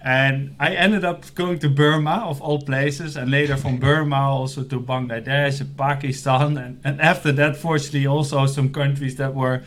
and 0.05 0.55
I 0.59 0.75
ended 0.75 1.03
up 1.03 1.33
going 1.33 1.57
to 1.59 1.69
Burma, 1.69 2.27
of 2.27 2.39
all 2.39 2.61
places, 2.61 3.17
and 3.17 3.31
later 3.31 3.57
from 3.57 3.77
Burma 3.77 4.29
also 4.29 4.63
to 4.63 4.79
Bangladesh 4.79 5.61
and 5.61 5.75
Pakistan. 5.75 6.57
And, 6.57 6.79
and 6.83 7.01
after 7.01 7.31
that, 7.31 7.57
fortunately, 7.57 8.05
also 8.05 8.45
some 8.45 8.71
countries 8.71 9.15
that 9.15 9.33
were 9.33 9.63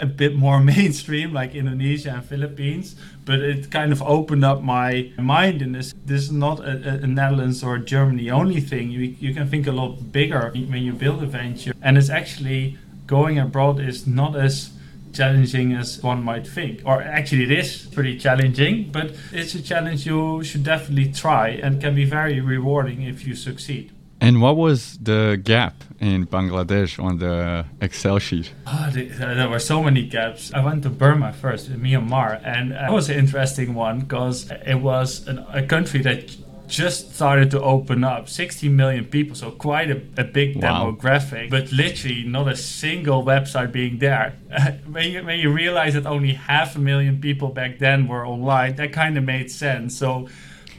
a 0.00 0.06
bit 0.06 0.36
more 0.36 0.60
mainstream, 0.74 1.32
like 1.32 1.56
Indonesia 1.56 2.10
and 2.10 2.24
Philippines. 2.24 2.94
But 3.24 3.40
it 3.40 3.72
kind 3.72 3.90
of 3.90 4.00
opened 4.02 4.44
up 4.44 4.62
my 4.62 5.10
mind 5.18 5.62
in 5.62 5.72
this. 5.72 5.92
This 6.06 6.22
is 6.22 6.32
not 6.32 6.60
a, 6.60 7.02
a 7.02 7.06
Netherlands 7.08 7.64
or 7.64 7.78
Germany 7.78 8.30
only 8.30 8.60
thing. 8.60 8.88
You, 8.92 9.00
you 9.00 9.34
can 9.34 9.48
think 9.48 9.66
a 9.66 9.72
lot 9.72 10.12
bigger 10.12 10.52
when 10.54 10.84
you 10.84 10.92
build 10.92 11.24
a 11.24 11.26
venture. 11.26 11.72
And 11.82 11.98
it's 11.98 12.08
actually 12.08 12.78
going 13.08 13.36
abroad 13.36 13.80
is 13.80 14.06
not 14.06 14.36
as 14.36 14.70
challenging 15.12 15.72
as 15.74 16.02
one 16.02 16.22
might 16.22 16.46
think. 16.46 16.82
Or 16.84 17.02
actually, 17.02 17.44
it 17.44 17.52
is 17.52 17.86
pretty 17.92 18.18
challenging, 18.18 18.90
but 18.92 19.14
it's 19.32 19.54
a 19.54 19.62
challenge 19.62 20.06
you 20.06 20.42
should 20.42 20.64
definitely 20.64 21.12
try 21.12 21.48
and 21.48 21.80
can 21.80 21.94
be 21.94 22.04
very 22.04 22.40
rewarding 22.40 23.02
if 23.02 23.26
you 23.26 23.34
succeed. 23.34 23.92
And 24.22 24.40
what 24.40 24.56
was 24.56 24.98
the 25.02 25.40
gap 25.42 25.82
in 25.98 26.28
Bangladesh 26.28 27.02
on 27.02 27.18
the 27.18 27.64
Excel 27.80 28.20
sheet? 28.20 28.52
Oh, 28.68 28.88
there 28.92 29.48
were 29.48 29.58
so 29.58 29.82
many 29.82 30.06
gaps. 30.06 30.52
I 30.54 30.64
went 30.64 30.84
to 30.84 30.90
Burma 30.90 31.32
first, 31.32 31.72
Myanmar, 31.72 32.40
and 32.44 32.72
uh, 32.72 32.82
that 32.82 32.92
was 32.92 33.10
an 33.10 33.18
interesting 33.18 33.74
one 33.74 33.98
because 33.98 34.48
it 34.64 34.76
was 34.76 35.26
an, 35.26 35.44
a 35.52 35.66
country 35.66 36.02
that 36.02 36.36
just 36.68 37.14
started 37.14 37.50
to 37.50 37.60
open 37.60 38.02
up 38.04 38.28
60 38.28 38.68
million 38.68 39.04
people 39.04 39.34
so 39.36 39.50
quite 39.50 39.90
a, 39.90 40.00
a 40.16 40.24
big 40.24 40.56
Wow. 40.62 40.90
demographic 40.92 41.50
but 41.50 41.70
literally 41.72 42.24
not 42.24 42.48
a 42.48 42.56
single 42.56 43.22
website 43.24 43.72
being 43.72 43.98
there 43.98 44.34
when, 44.90 45.10
you, 45.10 45.22
when 45.24 45.38
you 45.38 45.52
realize 45.52 45.94
that 45.94 46.06
only 46.06 46.32
half 46.34 46.76
a 46.76 46.78
million 46.78 47.20
people 47.20 47.48
back 47.48 47.78
then 47.78 48.06
were 48.08 48.26
online 48.26 48.76
that 48.76 48.92
kind 48.92 49.18
of 49.18 49.24
made 49.24 49.50
sense 49.50 49.96
so 49.98 50.28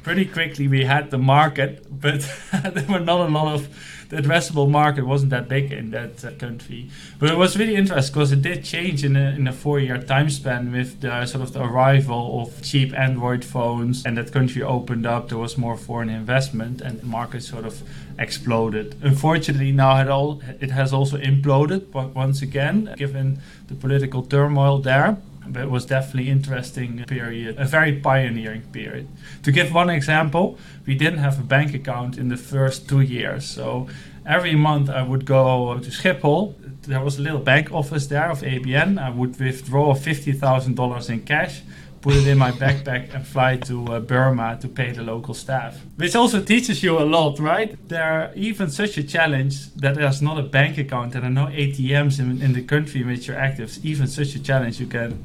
pretty 0.04 0.26
quickly 0.26 0.68
we 0.68 0.84
had 0.86 1.12
the 1.12 1.18
market 1.18 1.86
but 1.92 2.22
there 2.74 2.86
were 2.90 3.00
not 3.00 3.22
a 3.22 3.32
lot 3.32 3.54
of 3.54 3.68
the 4.14 4.22
addressable 4.22 4.70
market 4.70 5.06
wasn't 5.06 5.32
that 5.32 5.50
big 5.50 5.72
in 5.72 5.92
that 5.92 6.24
uh, 6.24 6.32
country. 6.32 6.90
But 7.20 7.32
it 7.32 7.38
was 7.38 7.58
really 7.58 7.76
interesting 7.76 8.14
because 8.14 8.32
it 8.32 8.42
did 8.42 8.64
change 8.64 9.04
in 9.04 9.16
a, 9.16 9.32
in 9.32 9.48
a 9.48 9.54
four 9.54 9.80
year 9.80 9.98
time 9.98 10.30
span 10.30 10.72
with 10.72 11.02
the 11.02 11.26
sort 11.26 11.44
of 11.44 11.54
the 11.54 11.64
arrival 11.64 12.42
of 12.42 12.62
cheap 12.62 12.94
Android 12.94 13.44
phones 13.44 14.06
and 14.06 14.18
that 14.18 14.32
country 14.32 14.62
opened 14.62 15.06
up. 15.06 15.30
There 15.30 15.38
was 15.38 15.58
more 15.58 15.78
foreign 15.78 16.10
investment 16.10 16.82
and 16.82 17.00
the 17.02 17.06
market 17.06 17.42
sort 17.42 17.66
of 17.66 17.82
exploded. 18.20 18.96
Unfortunately, 19.02 19.72
now 19.72 20.00
it, 20.02 20.10
all, 20.10 20.42
it 20.60 20.72
has 20.72 20.94
also 20.94 21.18
imploded 21.18 21.92
but 21.92 22.14
once 22.14 22.42
again, 22.42 22.94
given 22.98 23.40
the 23.68 23.76
political 23.76 24.22
turmoil 24.22 24.78
there. 24.80 25.18
But 25.48 25.64
it 25.64 25.70
was 25.70 25.86
definitely 25.86 26.30
interesting 26.30 27.04
period, 27.06 27.58
a 27.58 27.66
very 27.66 28.00
pioneering 28.00 28.62
period. 28.72 29.08
To 29.44 29.52
give 29.52 29.74
one 29.74 29.90
example, 29.90 30.58
we 30.86 30.96
didn't 30.96 31.20
have 31.20 31.40
a 31.40 31.44
bank 31.44 31.74
account 31.74 32.18
in 32.18 32.30
the 32.30 32.38
first 32.38 32.88
two 32.88 33.02
years. 33.02 33.46
So 33.46 33.88
every 34.26 34.56
month 34.56 34.90
I 34.90 35.04
would 35.04 35.26
go 35.26 35.78
to 35.80 35.90
Schiphol. 35.90 36.56
There 36.84 37.02
was 37.02 37.18
a 37.18 37.22
little 37.22 37.40
bank 37.40 37.72
office 37.72 38.08
there 38.08 38.30
of 38.30 38.42
ABN. 38.42 39.02
I 39.02 39.10
would 39.10 39.40
withdraw 39.40 39.94
$50,000 39.94 41.10
in 41.10 41.22
cash, 41.22 41.62
put 42.02 42.16
it 42.16 42.28
in 42.28 42.38
my 42.38 42.52
backpack, 42.52 43.14
and 43.14 43.26
fly 43.26 43.58
to 43.58 43.86
uh, 43.88 44.00
Burma 44.00 44.58
to 44.62 44.68
pay 44.68 44.92
the 44.92 45.04
local 45.04 45.34
staff. 45.34 45.80
Which 45.96 46.16
also 46.16 46.42
teaches 46.42 46.84
you 46.84 47.00
a 47.00 47.06
lot, 47.06 47.40
right? 47.40 47.78
There 47.88 48.04
are 48.04 48.32
even 48.36 48.70
such 48.70 48.98
a 48.98 49.04
challenge 49.04 49.74
that 49.76 49.96
there's 49.96 50.22
not 50.22 50.38
a 50.38 50.44
bank 50.44 50.78
account 50.78 51.16
and 51.16 51.24
there 51.24 51.30
are 51.30 51.34
no 51.34 51.48
ATMs 51.48 52.20
in, 52.20 52.42
in 52.42 52.54
the 52.54 52.64
country 52.64 53.02
in 53.02 53.08
which 53.08 53.28
you're 53.28 53.38
active. 53.38 53.70
It's 53.70 53.86
Even 53.86 54.08
such 54.08 54.36
a 54.36 54.44
challenge, 54.44 54.80
you 54.82 54.88
can 54.88 55.24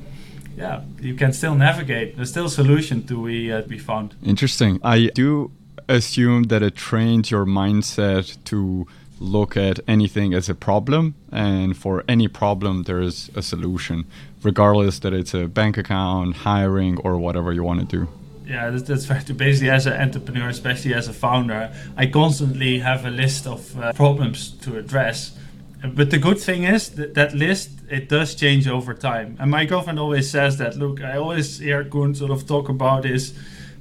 yeah, 0.59 0.83
you 1.00 1.15
can 1.15 1.33
still 1.33 1.55
navigate. 1.55 2.17
There's 2.17 2.31
still 2.31 2.47
a 2.47 2.50
solution 2.50 3.07
to 3.07 3.27
be 3.27 3.53
uh, 3.53 3.62
be 3.62 3.79
found. 3.79 4.15
Interesting. 4.25 4.81
I 4.83 5.11
do 5.15 5.53
assume 5.88 6.45
that 6.45 6.62
it 6.62 6.75
trains 6.75 7.31
your 7.31 7.47
mindset 7.47 8.37
to 8.45 8.87
look 9.21 9.57
at 9.57 9.81
anything 9.88 10.35
as 10.35 10.49
a 10.49 10.55
problem, 10.55 11.15
and 11.33 11.77
for 11.77 12.05
any 12.09 12.29
problem, 12.29 12.85
there 12.85 13.00
is 13.00 13.31
a 13.35 13.43
solution, 13.43 14.05
regardless 14.43 14.99
that 15.00 15.12
it's 15.12 15.35
a 15.35 15.47
bank 15.47 15.79
account, 15.79 16.37
hiring, 16.37 16.99
or 16.99 17.19
whatever 17.19 17.53
you 17.53 17.62
want 17.62 17.81
to 17.81 17.87
do. 17.87 18.09
Yeah, 18.47 18.71
that's, 18.71 18.85
that's 18.85 19.07
fair. 19.07 19.23
Basically, 19.35 19.71
as 19.71 19.87
an 19.87 20.00
entrepreneur, 20.00 20.49
especially 20.49 20.95
as 20.95 21.07
a 21.07 21.12
founder, 21.12 21.73
I 21.97 22.07
constantly 22.07 22.79
have 22.79 23.05
a 23.05 23.11
list 23.11 23.47
of 23.47 23.79
uh, 23.79 23.93
problems 23.93 24.50
to 24.62 24.79
address. 24.79 25.37
But 25.82 26.11
the 26.11 26.18
good 26.18 26.38
thing 26.38 26.64
is 26.64 26.90
that 26.90 27.14
that 27.14 27.35
list 27.35 27.70
it 27.88 28.08
does 28.08 28.35
change 28.35 28.66
over 28.66 28.94
time. 28.94 29.37
And 29.38 29.50
my 29.50 29.64
girlfriend 29.64 29.99
always 29.99 30.30
says 30.30 30.58
that. 30.58 30.76
Look, 30.76 31.00
I 31.00 31.16
always 31.16 31.58
hear 31.58 31.85
Koen 31.85 32.14
sort 32.14 32.30
of 32.30 32.47
talk 32.47 32.68
about 32.68 33.04
his 33.04 33.35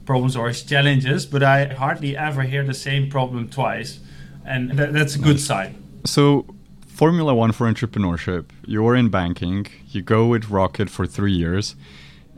problems 0.05 0.35
or 0.35 0.47
his 0.47 0.63
challenges, 0.63 1.25
but 1.25 1.43
I 1.43 1.65
hardly 1.65 2.15
ever 2.15 2.43
hear 2.43 2.63
the 2.63 2.73
same 2.73 3.09
problem 3.09 3.49
twice, 3.49 3.99
and 4.45 4.71
that, 4.71 4.93
that's 4.93 5.15
a 5.15 5.19
good 5.19 5.39
sign. 5.39 5.83
So, 6.05 6.45
Formula 6.87 7.35
One 7.35 7.51
for 7.51 7.71
entrepreneurship. 7.71 8.45
You're 8.65 8.95
in 8.95 9.09
banking. 9.09 9.67
You 9.89 10.01
go 10.01 10.27
with 10.27 10.49
Rocket 10.49 10.89
for 10.89 11.05
three 11.05 11.33
years. 11.33 11.75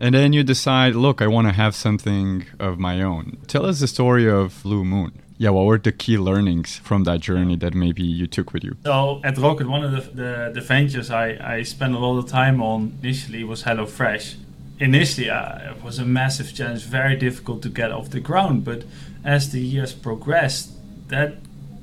And 0.02 0.16
then 0.16 0.34
you 0.34 0.44
decide, 0.44 0.96
look, 0.96 1.22
I 1.22 1.28
want 1.28 1.48
to 1.48 1.54
have 1.54 1.76
something 1.76 2.46
of 2.58 2.80
my 2.80 3.02
own. 3.02 3.38
Tell 3.48 3.66
us 3.66 3.82
the 3.82 3.88
story 3.88 4.30
of 4.30 4.62
Bloomon. 4.64 5.12
Yeah, 5.42 5.52
what 5.52 5.68
were 5.68 5.78
the 5.78 5.94
key 5.94 6.18
learnings 6.18 6.80
from 6.80 7.06
that 7.06 7.22
journey 7.22 7.56
that 7.56 7.74
maybe 7.74 8.04
you 8.04 8.28
took 8.28 8.52
with 8.52 8.62
you? 8.62 8.76
So 8.84 9.22
at 9.24 9.38
Rocket, 9.38 9.70
one 9.70 9.86
of 9.86 9.92
the, 9.92 10.02
the, 10.02 10.52
the 10.56 10.60
ventures 10.60 11.10
I, 11.10 11.38
I 11.42 11.64
spent 11.64 11.96
a 11.96 11.98
lot 11.98 12.18
of 12.18 12.28
time 12.28 12.62
on 12.62 13.00
initially 13.02 13.46
was 13.46 13.64
HelloFresh. 13.64 14.36
Initially, 14.80 15.30
uh, 15.30 15.72
it 15.72 15.82
was 15.82 15.98
a 15.98 16.04
massive 16.04 16.54
challenge, 16.54 16.84
very 16.84 17.16
difficult 17.16 17.62
to 17.62 17.70
get 17.70 17.90
off 17.90 18.10
the 18.10 18.20
ground. 18.20 18.66
But 18.66 18.84
as 19.24 19.54
the 19.54 19.62
years 19.62 19.94
progressed, 19.94 20.72
that 21.08 21.36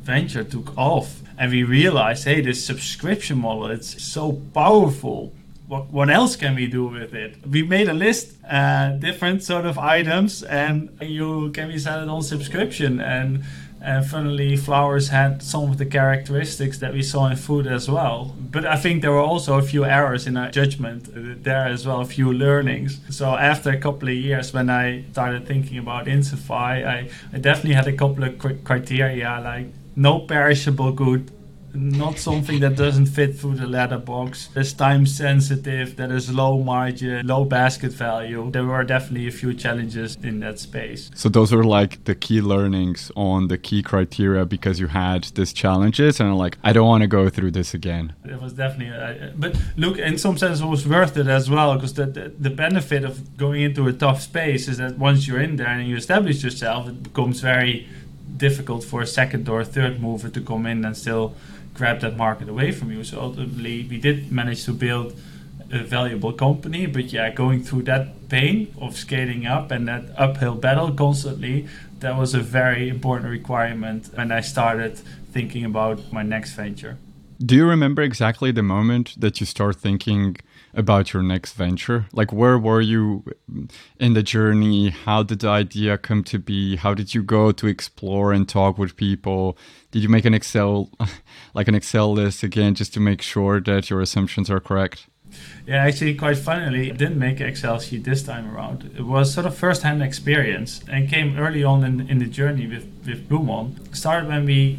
venture 0.03 0.45
took 0.45 0.77
off. 0.77 1.23
And 1.39 1.51
we 1.51 1.63
realized, 1.63 2.25
hey, 2.27 2.43
this 2.43 2.63
subscription 2.63 3.39
model, 3.39 3.71
it's 3.71 4.03
so 4.03 4.33
powerful 4.53 5.33
what, 5.69 5.91
what 5.91 6.11
else 6.11 6.37
can 6.37 6.55
we 6.55 6.67
do 6.67 6.87
with 6.87 7.15
it? 7.15 7.47
We 7.47 7.63
made 7.63 7.89
a 7.89 7.95
list, 7.95 8.37
uh, 8.49 8.91
different 8.91 9.43
sort 9.43 9.67
of 9.67 9.79
items, 9.79 10.43
and 10.43 10.97
you 11.01 11.51
can 11.51 11.69
be 11.69 11.79
sell 11.79 12.03
it 12.03 12.09
on 12.09 12.23
subscription. 12.23 13.01
And 13.01 13.45
and 13.79 14.05
funnily, 14.05 14.57
flowers 14.57 15.11
had 15.11 15.43
some 15.43 15.71
of 15.71 15.79
the 15.79 15.87
characteristics 15.87 16.79
that 16.79 16.93
we 16.93 17.03
saw 17.03 17.29
in 17.29 17.37
food 17.37 17.67
as 17.67 17.89
well. 17.89 18.35
But 18.51 18.65
I 18.65 18.77
think 18.77 19.03
there 19.03 19.13
were 19.13 19.21
also 19.21 19.59
a 19.59 19.63
few 19.63 19.85
errors 19.85 20.27
in 20.27 20.37
our 20.37 20.51
judgment 20.51 21.45
there 21.45 21.69
as 21.69 21.87
well, 21.87 22.01
a 22.01 22.05
few 22.05 22.33
learnings. 22.33 22.99
So 23.11 23.37
after 23.37 23.71
a 23.71 23.79
couple 23.79 24.09
of 24.09 24.15
years, 24.15 24.53
when 24.53 24.71
I 24.71 25.05
started 25.13 25.47
thinking 25.47 25.79
about 25.79 26.07
Insify, 26.07 26.85
I, 26.85 27.11
I 27.33 27.39
definitely 27.39 27.75
had 27.75 27.87
a 27.87 27.93
couple 27.93 28.25
of 28.25 28.65
criteria 28.65 29.41
like 29.45 29.67
no 29.95 30.21
perishable 30.21 30.93
good 30.93 31.31
not 31.77 32.19
something 32.19 32.61
that 32.61 32.77
doesn't 32.77 33.07
fit 33.07 33.39
through 33.39 33.57
the 33.57 33.67
letterbox. 33.67 34.49
That's 34.55 34.73
time 34.73 35.07
sensitive, 35.07 35.97
that 35.97 36.11
is 36.11 36.33
low 36.33 36.63
margin, 36.63 37.27
low 37.27 37.45
basket 37.45 37.93
value. 37.93 38.51
There 38.51 38.65
were 38.65 38.85
definitely 38.85 39.29
a 39.29 39.31
few 39.33 39.55
challenges 39.55 40.17
in 40.23 40.41
that 40.41 40.59
space. 40.59 41.11
So 41.15 41.29
those 41.29 41.53
were 41.53 41.65
like 41.65 42.05
the 42.05 42.15
key 42.15 42.41
learnings 42.41 43.13
on 43.17 43.49
the 43.49 43.59
key 43.59 43.83
criteria 43.83 44.45
because 44.45 44.81
you 44.81 44.89
had 44.89 45.25
these 45.35 45.53
challenges 45.53 46.21
and 46.21 46.37
like 46.37 46.59
I 46.63 46.73
don't 46.73 46.87
want 46.87 47.03
to 47.03 47.09
go 47.09 47.29
through 47.29 47.53
this 47.53 47.75
again. 47.75 48.15
It 48.25 48.41
was 48.41 48.53
definitely, 48.53 48.97
uh, 48.97 49.33
but 49.37 49.57
look, 49.77 49.99
in 49.99 50.19
some 50.19 50.39
sense, 50.39 50.61
it 50.61 50.67
was 50.67 50.87
worth 50.87 51.17
it 51.17 51.27
as 51.27 51.51
well 51.51 51.75
because 51.75 51.95
the, 51.95 52.07
the 52.07 52.33
the 52.39 52.51
benefit 52.51 53.05
of 53.05 53.37
going 53.37 53.63
into 53.63 53.87
a 53.87 53.93
tough 53.93 54.23
space 54.23 54.69
is 54.69 54.79
that 54.79 54.99
once 54.99 55.27
you're 55.27 55.41
in 55.41 55.57
there 55.57 55.69
and 55.69 55.89
you 55.89 55.97
establish 55.97 56.43
yourself, 56.43 56.89
it 56.89 57.03
becomes 57.03 57.41
very 57.41 57.89
difficult 58.37 58.85
for 58.85 59.03
a 59.03 59.07
second 59.07 59.49
or 59.49 59.61
a 59.61 59.65
third 59.65 60.01
mover 60.01 60.29
to 60.29 60.41
come 60.41 60.67
in 60.67 60.85
and 60.85 60.97
still 60.97 61.35
grab 61.77 62.01
that 62.01 62.17
market 62.17 62.49
away 62.49 62.73
from 62.73 62.91
you. 62.91 63.05
So 63.05 63.21
ultimately, 63.21 63.87
we 63.89 63.99
did 63.99 64.33
manage 64.33 64.65
to 64.65 64.73
build 64.73 65.15
a 65.71 65.83
valuable 65.83 66.33
company, 66.33 66.87
but 66.87 67.13
yeah, 67.13 67.31
going 67.31 67.63
through 67.63 67.83
that 67.83 68.29
pain 68.29 68.75
of 68.81 68.97
scaling 68.97 69.47
up 69.47 69.71
and 69.71 69.89
that 69.89 70.05
uphill 70.17 70.55
battle 70.55 70.93
constantly, 70.93 71.67
that 72.01 72.17
was 72.17 72.35
a 72.35 72.41
very 72.41 72.89
important 72.89 73.31
requirement 73.31 74.11
when 74.15 74.31
I 74.31 74.41
started 74.41 74.97
thinking 75.33 75.65
about 75.65 76.13
my 76.13 76.23
next 76.23 76.55
venture. 76.55 76.99
Do 77.45 77.55
you 77.55 77.67
remember 77.67 78.03
exactly 78.03 78.51
the 78.53 78.63
moment 78.63 79.15
that 79.19 79.41
you 79.41 79.47
start 79.47 79.77
thinking 79.77 80.37
about 80.77 81.13
your 81.13 81.23
next 81.23 81.55
venture? 81.55 82.07
Like, 82.13 82.33
where 82.33 82.59
were 82.59 82.81
you 82.81 83.25
in 83.99 84.13
the 84.13 84.23
journey? 84.23 84.91
How 84.91 85.23
did 85.23 85.41
the 85.41 85.49
idea 85.49 85.99
come 85.99 86.23
to 86.25 86.39
be? 86.39 86.77
How 86.77 86.95
did 86.95 87.15
you 87.15 87.23
go 87.23 87.51
to 87.53 87.67
explore 87.67 88.33
and 88.33 88.49
talk 88.49 88.79
with 88.79 88.97
people? 88.97 89.57
Did 89.91 90.03
you 90.03 90.09
make 90.09 90.25
an 90.25 90.35
Excel, 90.35 90.91
like 91.55 91.69
an 91.69 91.75
Excel 91.75 92.13
list 92.13 92.43
again, 92.43 92.75
just 92.75 92.93
to 92.95 93.01
make 93.01 93.23
sure 93.23 93.61
that 93.61 93.91
your 93.91 94.01
assumptions 94.01 94.51
are 94.51 94.61
correct? 94.61 95.07
Yeah, 95.67 95.85
actually, 95.85 96.15
quite 96.15 96.39
funnily, 96.39 96.93
I 96.93 96.95
didn't 96.95 97.19
make 97.19 97.41
an 97.41 97.49
Excel 97.49 97.81
sheet 97.81 98.05
this 98.05 98.23
time 98.23 98.55
around. 98.55 98.91
It 98.97 99.03
was 99.03 99.35
sort 99.35 99.47
of 99.47 99.57
first-hand 99.57 100.03
experience 100.03 100.81
and 100.89 101.09
came 101.09 101.37
early 101.37 101.65
on 101.65 101.83
in, 101.83 102.09
in 102.09 102.19
the 102.19 102.27
journey 102.27 102.67
with, 102.67 102.87
with 103.05 103.29
Bloomon. 103.29 103.93
Started 103.93 104.29
when 104.29 104.45
we 104.45 104.79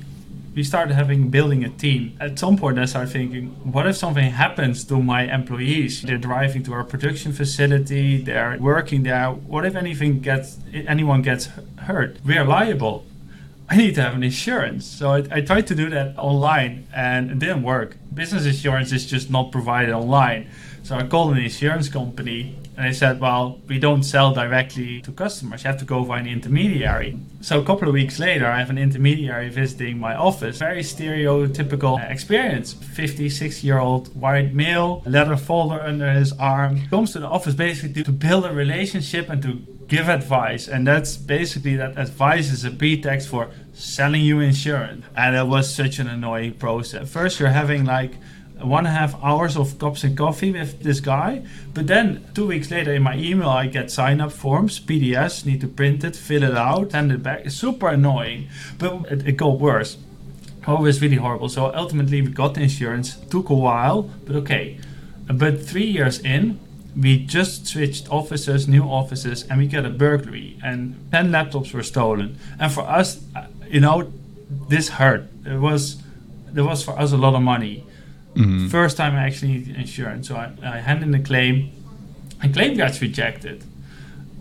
we 0.58 0.64
started 0.64 0.96
having 0.96 1.30
building 1.30 1.64
a 1.64 1.70
team. 1.70 2.18
At 2.20 2.40
some 2.40 2.58
point, 2.58 2.80
I 2.80 2.86
started 2.86 3.12
thinking, 3.12 3.50
what 3.72 3.86
if 3.86 3.96
something 3.96 4.32
happens 4.32 4.84
to 4.86 5.00
my 5.04 5.32
employees? 5.32 6.02
They're 6.02 6.18
driving 6.18 6.64
to 6.64 6.74
our 6.74 6.84
production 6.84 7.32
facility, 7.32 8.24
they're 8.24 8.58
working 8.60 9.04
there. 9.04 9.30
What 9.30 9.68
if 9.68 9.76
anything 9.76 10.20
gets 10.20 10.58
anyone 10.74 11.22
gets 11.22 11.50
hurt? 11.88 12.18
We 12.26 12.40
are 12.40 12.44
liable. 12.44 13.06
I 13.70 13.78
need 13.78 13.94
to 13.96 14.02
have 14.02 14.16
an 14.16 14.24
insurance. 14.24 14.88
So 14.88 15.12
I, 15.12 15.28
I 15.30 15.42
tried 15.42 15.68
to 15.68 15.76
do 15.76 15.92
that 15.92 16.18
online, 16.18 16.88
and 16.92 17.30
it 17.30 17.38
didn't 17.38 17.62
work. 17.62 17.96
Business 18.12 18.48
insurance 18.48 18.92
is 18.92 19.06
just 19.06 19.30
not 19.30 19.52
provided 19.52 19.94
online. 19.94 20.50
So 20.82 20.96
I 20.96 21.06
called 21.06 21.34
an 21.34 21.44
insurance 21.44 21.88
company 21.88 22.56
and 22.78 22.86
they 22.86 22.94
said, 22.94 23.20
well, 23.20 23.60
we 23.68 23.80
don't 23.80 24.04
sell 24.04 24.36
directly 24.36 25.02
to 25.02 25.12
customers. 25.12 25.64
You 25.64 25.72
have 25.72 25.80
to 25.80 25.86
go 25.86 26.04
via 26.04 26.20
an 26.20 26.28
intermediary. 26.28 27.18
So 27.42 27.60
a 27.60 27.66
couple 27.66 27.88
of 27.88 27.96
weeks 27.96 28.20
later, 28.20 28.46
I 28.46 28.60
have 28.60 28.70
an 28.70 28.78
intermediary 28.78 29.50
visiting 29.50 29.98
my 29.98 30.16
office. 30.16 30.60
Very 30.60 30.84
stereotypical 30.84 31.98
experience. 32.08 32.74
56 32.74 33.64
year 33.64 33.80
old 33.80 34.16
white 34.16 34.54
male, 34.54 35.02
leather 35.08 35.38
folder 35.38 35.82
under 35.82 36.12
his 36.12 36.34
arm, 36.34 36.88
comes 36.90 37.14
to 37.14 37.20
the 37.20 37.26
office 37.26 37.56
basically 37.56 38.04
to 38.04 38.12
build 38.12 38.46
a 38.46 38.54
relationship 38.54 39.28
and 39.28 39.42
to 39.42 39.54
give 39.88 40.08
advice. 40.08 40.68
And 40.68 40.86
that's 40.86 41.18
basically 41.18 41.78
that 41.78 41.98
advice 41.98 42.52
is 42.52 42.64
a 42.64 42.70
pretext 42.70 43.28
for 43.28 43.50
selling 43.74 44.22
you 44.22 44.40
insurance. 44.40 45.04
And 45.16 45.36
it 45.36 45.48
was 45.48 45.74
such 45.74 45.98
an 45.98 46.08
annoying 46.08 46.54
process. 46.54 47.10
First, 47.10 47.40
you're 47.40 47.50
having 47.50 47.86
like 47.86 48.12
one 48.62 48.86
and 48.86 48.96
a 48.96 49.00
half 49.00 49.22
hours 49.24 49.56
of 49.56 49.78
cups 49.80 50.04
and 50.04 50.18
coffee 50.18 50.52
with 50.52 50.82
this 50.82 51.00
guy. 51.00 51.46
But 51.74 51.88
then 51.88 52.26
two 52.34 52.48
weeks 52.48 52.72
later 52.72 52.94
in 52.94 53.04
my 53.04 53.18
email, 53.18 53.50
I 53.50 53.68
get 53.68 53.92
sign 53.92 54.22
up 54.22 54.32
forms, 54.32 54.80
PDFs, 54.80 55.46
need 55.46 55.62
to 55.62 55.68
print 55.68 56.04
it, 56.04 56.16
fill 56.16 56.44
it 56.44 56.56
out, 56.56 56.92
send 56.92 57.12
it 57.12 57.24
back. 57.24 57.46
It's 57.46 57.56
super 57.56 57.90
annoying, 57.90 58.50
but 58.78 59.06
it, 59.12 59.28
it 59.28 59.32
got 59.34 59.60
worse. 59.60 59.98
Oh, 60.68 60.78
it 60.78 60.82
was 60.82 61.02
really 61.02 61.16
horrible. 61.16 61.50
So 61.50 61.74
ultimately, 61.74 62.22
we 62.22 62.30
got 62.30 62.54
the 62.56 62.62
insurance. 62.62 63.16
Took 63.16 63.50
a 63.50 63.54
while, 63.54 64.04
but 64.26 64.36
okay. 64.36 64.80
But 65.28 65.66
three 65.66 65.86
years 65.86 66.20
in, 66.20 66.60
we 66.96 67.20
just 67.20 67.68
switched 67.68 68.10
offices, 68.10 68.68
new 68.68 68.84
offices, 68.84 69.44
and 69.44 69.60
we 69.60 69.68
got 69.68 69.86
a 69.86 69.90
burglary, 69.90 70.60
and 70.64 70.96
10 71.12 71.30
laptops 71.30 71.74
were 71.74 71.84
stolen. 71.84 72.38
And 72.60 72.72
for 72.72 72.82
us, 72.82 73.24
uh, 73.36 73.46
you 73.70 73.80
know, 73.80 74.12
this 74.68 74.90
hurt. 74.90 75.28
It 75.46 75.60
was, 75.60 76.02
there 76.48 76.64
was 76.64 76.84
for 76.84 76.98
us 76.98 77.12
a 77.12 77.18
lot 77.18 77.36
of 77.36 77.42
money. 77.42 77.86
Mm-hmm. 78.38 78.68
First 78.68 78.98
time 78.98 79.16
I 79.16 79.26
actually 79.26 79.54
needed 79.54 79.76
insurance. 79.76 80.28
So 80.28 80.36
I, 80.36 80.54
I 80.64 80.78
handed 80.78 81.06
in 81.06 81.12
the 81.12 81.20
claim, 81.20 81.72
and 82.42 82.54
claim 82.54 82.76
gets 82.76 83.02
rejected. 83.02 83.64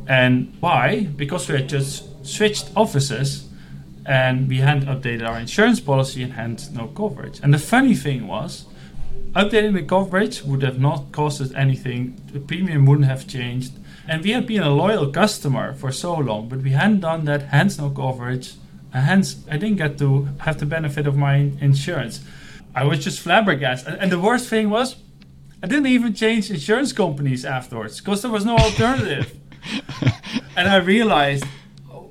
And 0.07 0.55
why? 0.61 1.05
Because 1.17 1.49
we 1.49 1.57
had 1.57 1.69
just 1.69 2.27
switched 2.27 2.71
offices 2.77 3.49
and 4.05 4.49
we 4.49 4.59
hadn't 4.59 4.87
updated 4.87 5.29
our 5.29 5.39
insurance 5.39 5.81
policy 5.81 6.23
and 6.23 6.35
hence 6.35 6.71
no 6.71 6.87
coverage. 6.89 7.41
And 7.43 7.53
the 7.53 7.59
funny 7.59 7.95
thing 7.95 8.29
was, 8.29 8.67
updating 9.33 9.75
the 9.75 9.83
coverage 9.83 10.43
would 10.43 10.63
have 10.63 10.79
not 10.79 11.11
cost 11.11 11.41
us 11.41 11.53
anything, 11.55 12.21
the 12.33 12.39
premium 12.39 12.87
wouldn't 12.87 13.09
have 13.09 13.27
changed. 13.27 13.73
And 14.09 14.23
we 14.23 14.31
had 14.31 14.47
been 14.47 14.63
a 14.63 14.71
loyal 14.71 15.11
customer 15.11 15.75
for 15.75 15.91
so 15.91 16.15
long, 16.15 16.49
but 16.49 16.61
we 16.61 16.71
hadn't 16.71 17.01
done 17.01 17.25
that, 17.25 17.43
hence 17.45 17.79
no 17.79 17.91
coverage, 17.91 18.55
and 18.93 19.05
hence 19.05 19.45
I 19.51 19.57
didn't 19.57 19.79
get 19.79 19.99
to 19.99 20.29
have 20.39 20.59
the 20.59 20.67
benefit 20.67 21.09
of 21.09 21.17
my 21.17 21.51
insurance. 21.61 22.21
I 22.77 22.85
was 22.85 23.03
just 23.03 23.21
flabbergasted. 23.21 23.95
And 23.95 24.13
the 24.13 24.21
worst 24.21 24.51
thing 24.51 24.69
was, 24.69 24.97
I 25.63 25.67
didn't 25.67 25.87
even 25.87 26.13
change 26.13 26.51
insurance 26.51 26.93
companies 26.93 27.47
afterwards 27.47 27.99
because 28.01 28.21
there 28.21 28.31
was 28.31 28.45
no 28.45 28.59
alternative. 28.59 29.35
and 30.57 30.69
I 30.69 30.77
realized, 30.77 31.47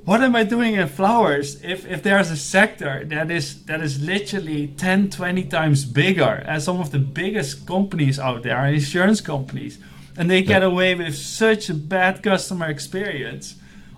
what 0.06 0.22
am 0.22 0.36
I 0.36 0.44
doing 0.44 0.74
in 0.74 0.88
flowers 0.88 1.64
if, 1.64 1.86
if 1.86 2.02
there's 2.02 2.32
a 2.32 2.36
sector 2.36 3.06
that 3.06 3.30
is 3.30 3.64
that 3.66 3.82
is 3.82 4.04
literally 4.04 4.68
10, 4.68 5.12
20 5.12 5.44
times 5.44 5.86
bigger 5.86 6.44
as 6.48 6.64
some 6.64 6.80
of 6.80 6.90
the 6.92 7.00
biggest 7.00 7.68
companies 7.68 8.20
out 8.20 8.42
there 8.42 8.58
are 8.58 8.68
insurance 8.68 9.22
companies 9.22 9.78
and 10.18 10.32
they 10.32 10.42
get 10.42 10.64
away 10.64 10.96
with 10.96 11.16
such 11.16 11.70
a 11.70 11.76
bad 11.76 12.24
customer 12.24 12.68
experience. 12.68 13.56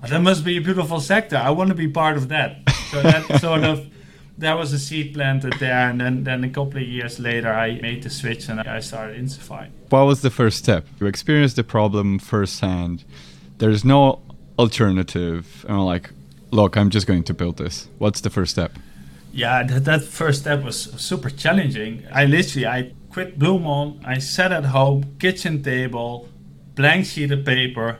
That 0.07 0.21
must 0.21 0.43
be 0.43 0.57
a 0.57 0.62
beautiful 0.62 1.00
sector. 1.00 1.38
I 1.38 1.50
want 1.51 1.69
to 1.69 1.75
be 1.75 1.88
part 1.88 2.17
of 2.17 2.27
that. 2.27 2.69
So 2.91 3.01
that 3.01 3.39
sort 3.41 3.63
of 3.63 3.88
there 4.38 4.56
was 4.56 4.72
a 4.72 4.79
seed 4.79 5.13
planted 5.13 5.53
there, 5.60 5.89
and 5.89 6.00
then, 6.00 6.24
then 6.24 6.44
a 6.44 6.50
couple 6.50 6.77
of 6.77 6.88
years 6.88 7.20
later, 7.20 7.51
I 7.51 7.79
made 7.82 8.03
the 8.03 8.10
switch 8.10 8.50
and 8.50 8.62
I 8.62 8.79
started 8.79 9.17
Insify. 9.17 9.70
What 9.89 10.06
was 10.06 10.22
the 10.22 10.29
first 10.29 10.58
step? 10.60 10.86
You 11.00 11.08
experienced 11.08 11.56
the 11.56 11.63
problem 11.63 12.20
firsthand. 12.20 13.03
There's 13.58 13.84
no 13.84 14.22
alternative. 14.60 15.65
And 15.67 15.77
I'm 15.77 15.86
like, 15.86 16.12
look, 16.51 16.77
I'm 16.77 16.89
just 16.89 17.08
going 17.08 17.24
to 17.24 17.34
build 17.34 17.58
this. 17.58 17.89
What's 17.98 18.22
the 18.22 18.29
first 18.29 18.51
step? 18.51 18.74
Yeah, 19.34 19.63
that, 19.63 19.86
that 19.86 20.03
first 20.03 20.41
step 20.41 20.63
was 20.63 20.79
super 20.79 21.29
challenging. 21.29 22.03
I 22.12 22.25
literally, 22.25 22.67
I 22.67 22.91
quit 23.10 23.39
Bloomon. 23.39 24.01
I 24.06 24.20
sat 24.20 24.51
at 24.51 24.65
home, 24.65 25.15
kitchen 25.20 25.63
table, 25.63 26.29
blank 26.75 27.06
sheet 27.06 27.32
of 27.32 27.44
paper, 27.46 28.00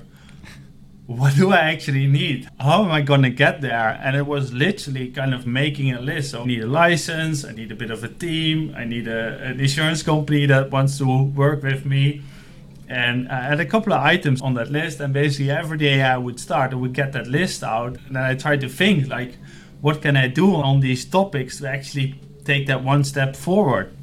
what 1.08 1.36
do 1.38 1.52
I 1.54 1.60
actually 1.72 2.06
need? 2.06 2.50
How 2.60 2.84
am 2.84 2.92
I 2.92 3.00
going 3.00 3.22
to 3.24 3.30
get 3.30 3.62
there? 3.62 3.98
And 4.04 4.18
it 4.18 4.28
was 4.28 4.52
literally 4.52 5.10
kind 5.10 5.34
of 5.34 5.48
making 5.48 5.94
a 5.94 6.02
list. 6.02 6.32
So 6.32 6.42
I 6.42 6.46
need 6.46 6.64
a 6.64 6.68
license, 6.68 7.46
I 7.46 7.54
need 7.54 7.72
a 7.72 7.76
bit 7.76 7.92
of 7.92 8.04
a 8.04 8.10
team, 8.10 8.76
I 8.78 8.84
need 8.84 9.08
a, 9.08 9.42
an 9.42 9.60
insurance 9.62 10.04
company 10.04 10.46
that 10.48 10.70
wants 10.70 10.98
to 10.98 11.24
work 11.24 11.64
with 11.64 11.86
me. 11.86 12.24
And 12.90 13.30
I 13.30 13.44
had 13.44 13.62
a 13.62 13.66
couple 13.66 13.94
of 13.94 14.02
items 14.02 14.42
on 14.42 14.54
that 14.56 14.70
list, 14.70 15.00
and 15.00 15.14
basically 15.14 15.50
every 15.50 15.78
day 15.78 16.02
I 16.02 16.18
would 16.18 16.40
start, 16.42 16.74
I 16.74 16.76
would 16.76 16.94
get 16.94 17.14
that 17.14 17.28
list 17.28 17.64
out, 17.64 17.98
and 18.06 18.16
then 18.16 18.24
I 18.24 18.36
tried 18.36 18.62
to 18.62 18.70
think 18.70 19.08
like, 19.08 19.38
what 19.80 20.02
can 20.02 20.18
I 20.18 20.28
do 20.28 20.56
on 20.56 20.82
these 20.82 21.06
topics 21.06 21.60
to 21.60 21.70
actually 21.70 22.16
take 22.44 22.68
that 22.68 22.84
one 22.84 23.04
step 23.04 23.36
forward? 23.36 23.97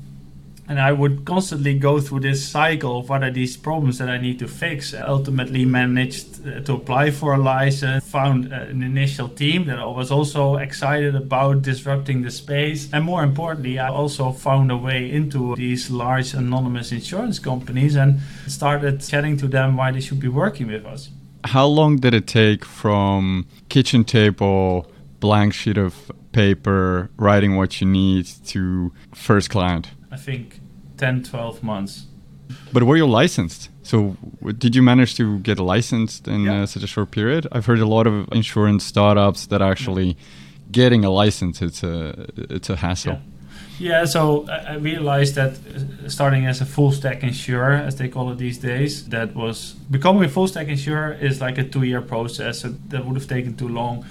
And 0.68 0.80
I 0.80 0.92
would 0.92 1.25
constantly 1.25 1.78
go 1.78 2.00
through 2.00 2.21
this 2.21 2.47
cycle 2.47 2.99
of 2.99 3.09
what 3.09 3.23
are 3.23 3.30
these 3.30 3.56
problems 3.56 3.99
that 3.99 4.09
I 4.09 4.18
need 4.18 4.38
to 4.38 4.49
fix. 4.49 4.94
I 4.94 5.02
ultimately 5.02 5.64
managed 5.64 6.47
uh, 6.47 6.61
to 6.61 6.75
apply 6.75 7.11
for 7.11 7.35
a 7.35 7.38
license, 7.38 8.09
found 8.09 8.52
uh, 8.52 8.56
an 8.56 8.83
initial 8.83 9.29
team 9.29 9.66
that 9.66 9.79
I 9.79 9.87
was 9.87 10.11
also 10.11 10.57
excited 10.57 11.14
about 11.14 11.62
disrupting 11.62 12.22
the 12.22 12.31
space, 12.31 12.88
and 12.92 13.05
more 13.05 13.22
importantly, 13.22 13.79
I 13.79 13.88
also 13.88 14.33
found 14.33 14.70
a 14.70 14.77
way 14.77 15.11
into 15.11 15.55
these 15.57 15.90
large 15.90 16.35
anonymous 16.35 16.92
insurance 16.92 17.38
companies 17.38 17.96
and 17.96 18.20
started 18.46 19.00
chatting 19.00 19.37
to 19.38 19.48
them 19.48 19.77
why 19.77 19.92
they 19.92 20.00
should 20.00 20.20
be 20.20 20.29
working 20.29 20.68
with 20.68 20.87
us. 20.87 21.11
How 21.44 21.66
long 21.66 21.96
did 21.96 22.14
it 22.14 22.27
take 22.27 22.64
from 22.64 23.46
kitchen 23.68 24.05
table, 24.05 24.90
blank 25.20 25.53
sheet 25.53 25.77
of 25.77 26.11
paper, 26.33 27.11
writing 27.16 27.57
what 27.57 27.81
you 27.81 27.87
need 27.87 28.27
to 28.46 28.92
first 29.14 29.50
client? 29.50 29.90
I 30.14 30.16
think 30.16 30.61
10, 30.98 31.24
12 31.24 31.62
months. 31.64 32.07
But 32.72 32.85
were 32.85 32.96
you 32.96 33.07
licensed? 33.07 33.68
So 33.83 34.16
did 34.59 34.77
you 34.77 34.83
manage 34.83 35.16
to 35.16 35.40
get 35.40 35.59
licensed 35.59 36.29
in 36.29 36.42
yeah. 36.42 36.62
uh, 36.62 36.66
such 36.66 36.85
a 36.85 36.87
short 36.87 37.11
period? 37.11 37.48
I've 37.50 37.66
heard 37.66 37.81
a 37.81 37.87
lot 37.87 38.07
of 38.07 38.29
insurance 38.31 38.85
startups 38.85 39.46
that 39.48 39.61
actually 39.61 40.16
getting 40.70 41.05
a 41.05 41.11
license 41.11 41.61
it's 41.62 41.83
a 41.83 42.27
it's 42.37 42.70
a 42.70 42.77
hassle. 42.77 43.18
Yeah. 43.79 44.00
yeah 44.00 44.05
so 44.05 44.46
I 44.48 44.77
realized 44.77 45.35
that 45.35 45.53
uh, 45.53 46.09
starting 46.09 46.46
as 46.46 46.61
a 46.61 46.66
full 46.66 46.92
stack 46.92 47.24
insurer, 47.24 47.74
as 47.88 47.96
they 47.96 48.09
call 48.09 48.31
it 48.31 48.38
these 48.38 48.59
days, 48.59 49.09
that 49.09 49.35
was 49.35 49.74
becoming 49.90 50.24
a 50.24 50.29
full 50.29 50.46
stack 50.46 50.68
insurer 50.68 51.12
is 51.20 51.40
like 51.40 51.59
a 51.59 51.64
two 51.64 51.83
year 51.83 52.03
process. 52.03 52.61
So 52.61 52.68
that 52.90 53.05
would 53.05 53.16
have 53.16 53.29
taken 53.29 53.57
too 53.57 53.68
long. 53.68 54.05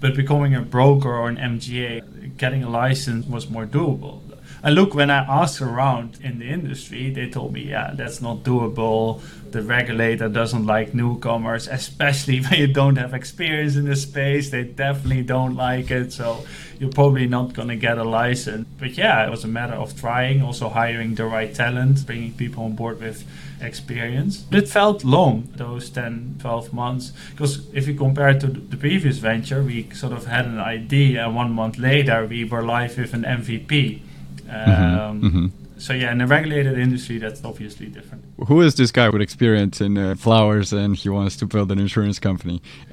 But 0.00 0.14
becoming 0.14 0.54
a 0.54 0.60
broker 0.60 1.12
or 1.12 1.28
an 1.28 1.36
MGA, 1.36 2.36
getting 2.36 2.62
a 2.62 2.70
license 2.70 3.26
was 3.26 3.50
more 3.50 3.66
doable 3.66 4.27
and 4.62 4.74
look, 4.74 4.94
when 4.94 5.10
I 5.10 5.18
asked 5.18 5.60
around 5.60 6.18
in 6.22 6.40
the 6.40 6.46
industry, 6.46 7.10
they 7.10 7.30
told 7.30 7.52
me, 7.52 7.62
yeah, 7.62 7.92
that's 7.94 8.20
not 8.20 8.38
doable. 8.38 9.20
The 9.50 9.62
regulator 9.62 10.28
doesn't 10.28 10.66
like 10.66 10.94
newcomers, 10.94 11.68
especially 11.68 12.40
when 12.42 12.54
you 12.54 12.66
don't 12.66 12.96
have 12.96 13.14
experience 13.14 13.76
in 13.76 13.84
the 13.86 13.96
space. 13.96 14.50
They 14.50 14.64
definitely 14.64 15.22
don't 15.22 15.54
like 15.54 15.90
it. 15.90 16.12
So 16.12 16.44
you're 16.78 16.90
probably 16.90 17.26
not 17.26 17.54
going 17.54 17.68
to 17.68 17.76
get 17.76 17.98
a 17.98 18.04
license. 18.04 18.66
But 18.78 18.98
yeah, 18.98 19.26
it 19.26 19.30
was 19.30 19.44
a 19.44 19.48
matter 19.48 19.74
of 19.74 19.98
trying, 19.98 20.42
also 20.42 20.68
hiring 20.68 21.14
the 21.14 21.26
right 21.26 21.54
talent, 21.54 22.04
bringing 22.04 22.32
people 22.32 22.64
on 22.64 22.74
board 22.74 23.00
with 23.00 23.24
experience. 23.60 24.44
It 24.50 24.68
felt 24.68 25.04
long, 25.04 25.48
those 25.56 25.90
10, 25.90 26.36
12 26.40 26.72
months. 26.72 27.12
Because 27.30 27.72
if 27.72 27.86
you 27.86 27.94
compare 27.94 28.30
it 28.30 28.40
to 28.40 28.48
the 28.48 28.76
previous 28.76 29.18
venture, 29.18 29.62
we 29.62 29.88
sort 29.90 30.12
of 30.12 30.26
had 30.26 30.46
an 30.46 30.58
idea, 30.58 31.26
and 31.26 31.36
one 31.36 31.52
month 31.52 31.78
later, 31.78 32.26
we 32.26 32.44
were 32.44 32.62
live 32.62 32.98
with 32.98 33.14
an 33.14 33.22
MVP. 33.22 34.02
Mm-hmm. 34.48 35.00
Um, 35.00 35.22
mm-hmm. 35.22 35.46
So 35.78 35.92
yeah, 35.92 36.10
in 36.10 36.20
a 36.20 36.26
regulated 36.26 36.76
industry, 36.76 37.18
that's 37.18 37.44
obviously 37.44 37.86
different. 37.86 38.24
Who 38.48 38.60
is 38.62 38.74
this 38.74 38.90
guy 38.90 39.08
with 39.08 39.22
experience 39.22 39.80
in 39.80 39.96
uh, 39.96 40.16
flowers, 40.16 40.72
and 40.72 40.96
he 40.96 41.08
wants 41.08 41.36
to 41.36 41.46
build 41.46 41.70
an 41.70 41.78
insurance 41.78 42.18
company? 42.18 42.60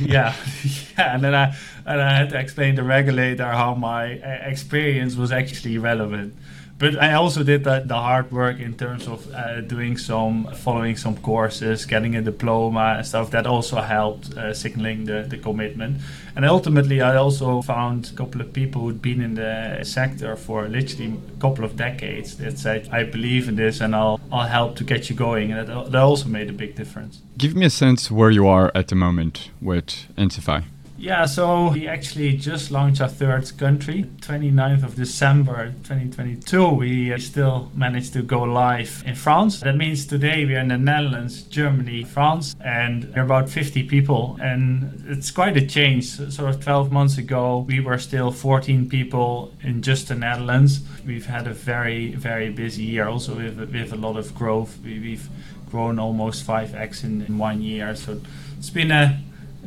yeah, 0.00 0.34
yeah, 0.98 1.14
and 1.14 1.24
then 1.24 1.34
I 1.34 1.56
and 1.86 2.02
I 2.02 2.14
had 2.14 2.30
to 2.30 2.38
explain 2.38 2.76
to 2.76 2.82
the 2.82 2.88
regulator 2.88 3.46
how 3.46 3.74
my 3.74 4.20
uh, 4.20 4.50
experience 4.50 5.16
was 5.16 5.32
actually 5.32 5.78
relevant 5.78 6.34
but 6.82 7.00
I 7.00 7.12
also 7.12 7.44
did 7.44 7.62
that, 7.62 7.86
the 7.86 7.94
hard 7.94 8.32
work 8.32 8.58
in 8.58 8.74
terms 8.74 9.06
of 9.06 9.32
uh, 9.32 9.60
doing 9.60 9.96
some, 9.96 10.48
following 10.52 10.96
some 10.96 11.16
courses, 11.16 11.86
getting 11.86 12.16
a 12.16 12.22
diploma 12.22 12.94
and 12.96 13.06
stuff. 13.06 13.30
That 13.30 13.46
also 13.46 13.80
helped 13.80 14.36
uh, 14.36 14.52
signaling 14.52 15.04
the, 15.04 15.22
the 15.22 15.38
commitment. 15.38 16.00
And 16.34 16.44
ultimately, 16.44 17.00
I 17.00 17.16
also 17.16 17.62
found 17.62 18.10
a 18.12 18.16
couple 18.16 18.40
of 18.40 18.52
people 18.52 18.82
who'd 18.82 19.02
been 19.02 19.20
in 19.20 19.34
the 19.34 19.80
sector 19.84 20.36
for 20.36 20.68
literally 20.68 21.14
a 21.36 21.40
couple 21.40 21.64
of 21.64 21.76
decades 21.76 22.36
that 22.36 22.58
said, 22.58 22.88
"I 22.90 23.04
believe 23.04 23.48
in 23.48 23.56
this, 23.56 23.80
and 23.80 23.94
I'll 23.94 24.18
I'll 24.30 24.48
help 24.48 24.76
to 24.76 24.84
get 24.84 25.10
you 25.10 25.16
going." 25.16 25.52
And 25.52 25.68
that, 25.68 25.92
that 25.92 26.02
also 26.02 26.28
made 26.28 26.48
a 26.48 26.52
big 26.52 26.74
difference. 26.74 27.20
Give 27.36 27.54
me 27.54 27.66
a 27.66 27.70
sense 27.70 28.10
where 28.10 28.30
you 28.30 28.46
are 28.46 28.70
at 28.74 28.88
the 28.88 28.94
moment 28.94 29.50
with 29.60 30.06
Insify. 30.16 30.62
Yeah, 31.02 31.26
so 31.26 31.72
we 31.72 31.88
actually 31.88 32.36
just 32.36 32.70
launched 32.70 33.00
our 33.00 33.08
third 33.08 33.58
country, 33.58 34.04
29th 34.20 34.84
of 34.84 34.94
December 34.94 35.74
2022. 35.82 36.68
We 36.68 37.18
still 37.18 37.72
managed 37.74 38.12
to 38.12 38.22
go 38.22 38.42
live 38.42 39.02
in 39.04 39.16
France. 39.16 39.58
That 39.62 39.76
means 39.76 40.06
today 40.06 40.44
we 40.44 40.54
are 40.54 40.60
in 40.60 40.68
the 40.68 40.78
Netherlands, 40.78 41.42
Germany, 41.42 42.04
France, 42.04 42.54
and 42.64 43.12
we're 43.16 43.24
about 43.24 43.50
50 43.50 43.82
people. 43.88 44.38
And 44.40 45.04
it's 45.08 45.32
quite 45.32 45.56
a 45.56 45.66
change. 45.66 46.06
Sort 46.08 46.54
of 46.54 46.62
12 46.62 46.92
months 46.92 47.18
ago, 47.18 47.66
we 47.66 47.80
were 47.80 47.98
still 47.98 48.30
14 48.30 48.88
people 48.88 49.52
in 49.60 49.82
just 49.82 50.06
the 50.06 50.14
Netherlands. 50.14 50.82
We've 51.04 51.26
had 51.26 51.48
a 51.48 51.52
very, 51.52 52.14
very 52.14 52.50
busy 52.50 52.84
year 52.84 53.08
also 53.08 53.34
with, 53.34 53.58
with 53.58 53.92
a 53.92 53.96
lot 53.96 54.16
of 54.16 54.36
growth. 54.36 54.78
We, 54.84 55.16
have 55.16 55.28
grown 55.68 55.98
almost 55.98 56.46
5x 56.46 57.02
in, 57.02 57.22
in 57.22 57.38
one 57.38 57.60
year. 57.60 57.96
So 57.96 58.20
it's 58.56 58.70
been 58.70 58.92
a 58.92 59.18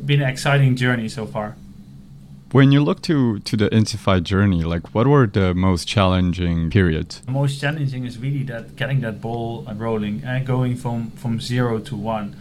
been 0.04 0.22
an 0.22 0.28
exciting 0.28 0.76
journey 0.76 1.08
so 1.08 1.26
far. 1.26 1.56
When 2.52 2.72
you 2.72 2.82
look 2.82 3.02
to 3.02 3.40
to 3.40 3.56
the 3.56 3.68
Insify 3.70 4.22
journey, 4.22 4.62
like 4.62 4.94
what 4.94 5.06
were 5.06 5.26
the 5.26 5.54
most 5.54 5.88
challenging 5.88 6.70
periods? 6.70 7.20
The 7.20 7.32
most 7.32 7.60
challenging 7.60 8.06
is 8.06 8.18
really 8.18 8.44
that 8.44 8.76
getting 8.76 9.00
that 9.00 9.20
ball 9.20 9.66
rolling 9.74 10.22
and 10.24 10.46
going 10.46 10.76
from 10.76 11.10
from 11.12 11.40
zero 11.40 11.80
to 11.80 11.96
one. 11.96 12.36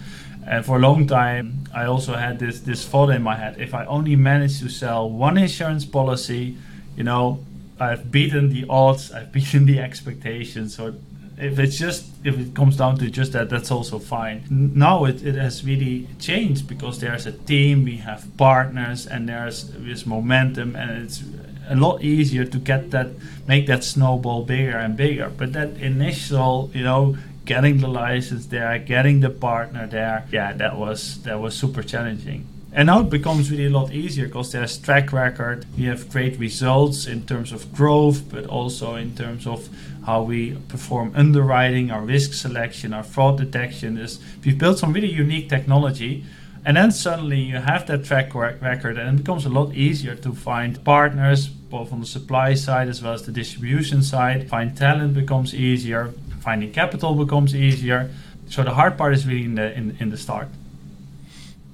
And 0.48 0.64
for 0.64 0.78
a 0.78 0.80
long 0.80 1.08
time, 1.08 1.66
I 1.74 1.86
also 1.86 2.14
had 2.14 2.38
this 2.38 2.60
this 2.60 2.86
thought 2.86 3.10
in 3.10 3.24
my 3.24 3.36
head: 3.36 3.56
if 3.58 3.74
I 3.74 3.86
only 3.86 4.16
manage 4.16 4.60
to 4.60 4.70
sell 4.70 5.10
one 5.10 5.38
insurance 5.40 5.86
policy, 5.86 6.56
you 6.96 7.04
know, 7.04 7.40
I've 7.80 8.12
beaten 8.12 8.50
the 8.50 8.66
odds, 8.70 9.12
I've 9.12 9.32
beaten 9.38 9.66
the 9.66 9.80
expectations. 9.80 10.76
So 10.76 10.94
if 11.38 11.60
it's 11.60 11.78
just 11.78 12.06
if 12.24 12.40
it 12.40 12.56
comes 12.56 12.78
down 12.78 12.98
to 12.98 13.10
just 13.10 13.34
that 13.34 13.50
that's 13.50 13.72
also 13.72 14.00
fine. 14.00 14.44
Now 14.50 15.06
it, 15.06 15.24
it 15.24 15.36
has 15.36 15.66
really 15.66 16.08
changed 16.20 16.68
because 16.68 17.00
there's 17.00 17.26
a 17.26 17.32
team 17.32 17.84
we 17.84 17.98
have 17.98 18.26
partners 18.38 19.06
and 19.06 19.28
there's 19.28 19.70
this 19.72 20.06
momentum 20.06 20.76
and 20.76 21.04
it's 21.04 21.24
a 21.68 21.76
lot 21.76 22.02
easier 22.02 22.46
to 22.46 22.58
get 22.58 22.92
that 22.92 23.10
make 23.48 23.68
that 23.68 23.84
snowball 23.84 24.44
bigger 24.44 24.78
and 24.78 24.96
bigger. 24.96 25.30
But 25.30 25.54
that 25.54 25.78
initial 25.78 26.72
you 26.74 26.84
know 26.84 27.18
getting 27.44 27.80
the 27.80 27.88
license 27.88 28.48
there 28.48 28.80
getting 28.80 29.20
the 29.20 29.30
partner 29.30 29.86
there 29.86 30.26
yeah 30.32 30.52
that 30.54 30.78
was 30.78 31.22
that 31.24 31.40
was 31.40 31.56
super 31.56 31.84
challenging. 31.84 32.48
And 32.76 32.88
now 32.88 33.00
it 33.00 33.10
becomes 33.10 33.50
really 33.50 33.68
a 33.68 33.70
lot 33.70 33.94
easier 33.94 34.26
because 34.28 34.52
there's 34.52 34.78
track 34.78 35.14
record. 35.14 35.66
We 35.78 35.86
have 35.86 36.10
great 36.10 36.38
results 36.38 37.08
in 37.08 37.26
terms 37.26 37.54
of 37.54 37.74
growth, 37.74 38.30
but 38.30 38.48
also 38.48 38.96
in 38.96 39.16
terms 39.16 39.48
of 39.48 39.70
how 40.06 40.22
we 40.22 40.56
perform 40.68 41.12
underwriting, 41.16 41.92
our 41.92 42.02
risk 42.02 42.34
selection, 42.34 42.94
our 42.94 43.04
fraud 43.04 43.38
detection. 43.38 43.98
Is 43.98 44.20
we've 44.44 44.58
built 44.58 44.80
some 44.80 44.94
really 44.94 45.12
unique 45.12 45.50
technology. 45.50 46.24
And 46.68 46.78
then 46.78 46.92
suddenly 46.92 47.42
you 47.42 47.58
have 47.58 47.86
that 47.86 48.06
track 48.06 48.34
record, 48.34 48.98
and 48.98 49.08
it 49.08 49.24
becomes 49.24 49.46
a 49.46 49.50
lot 49.50 49.76
easier 49.76 50.16
to 50.16 50.34
find 50.34 50.84
partners, 50.84 51.48
both 51.48 51.94
on 51.94 52.00
the 52.00 52.08
supply 52.08 52.56
side 52.56 52.88
as 52.88 53.04
well 53.04 53.14
as 53.14 53.22
the 53.22 53.32
distribution 53.32 54.02
side. 54.02 54.50
Find 54.50 54.76
talent 54.76 55.14
becomes 55.14 55.54
easier, 55.54 56.12
finding 56.42 56.72
capital 56.72 57.14
becomes 57.14 57.54
easier. 57.56 58.10
So 58.50 58.64
the 58.64 58.74
hard 58.74 58.98
part 58.98 59.14
is 59.14 59.28
really 59.28 59.46
in 59.46 59.56
the 59.56 59.78
in, 59.78 59.96
in 60.00 60.10
the 60.10 60.18
start. 60.18 60.48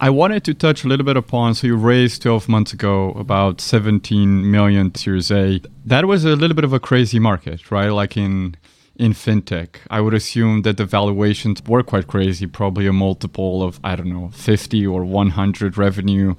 I 0.04 0.10
wanted 0.10 0.44
to 0.46 0.56
touch 0.56 0.84
a 0.84 0.88
little 0.88 1.06
bit 1.06 1.16
upon. 1.16 1.54
So 1.54 1.68
you 1.68 1.76
raised 1.76 2.24
12 2.24 2.50
months 2.50 2.74
ago 2.74 3.12
about 3.12 3.62
17 3.62 4.50
million 4.50 4.96
Series 4.96 5.30
A. 5.30 5.62
That 5.86 6.06
was 6.06 6.26
a 6.26 6.36
little 6.36 6.56
bit 6.56 6.64
of 6.64 6.74
a 6.74 6.80
crazy 6.80 7.20
market, 7.20 7.70
right? 7.70 7.90
Like 7.90 8.18
in 8.18 8.58
in 8.96 9.14
fintech, 9.14 9.76
I 9.92 10.02
would 10.02 10.16
assume 10.16 10.64
that 10.64 10.78
the 10.78 10.86
valuations 10.86 11.62
were 11.68 11.84
quite 11.84 12.08
crazy, 12.08 12.48
probably 12.48 12.88
a 12.88 12.94
multiple 12.94 13.62
of 13.62 13.80
I 13.84 13.96
don't 13.96 14.10
know 14.10 14.30
50 14.30 14.88
or 14.88 15.06
100 15.06 15.78
revenue. 15.78 16.34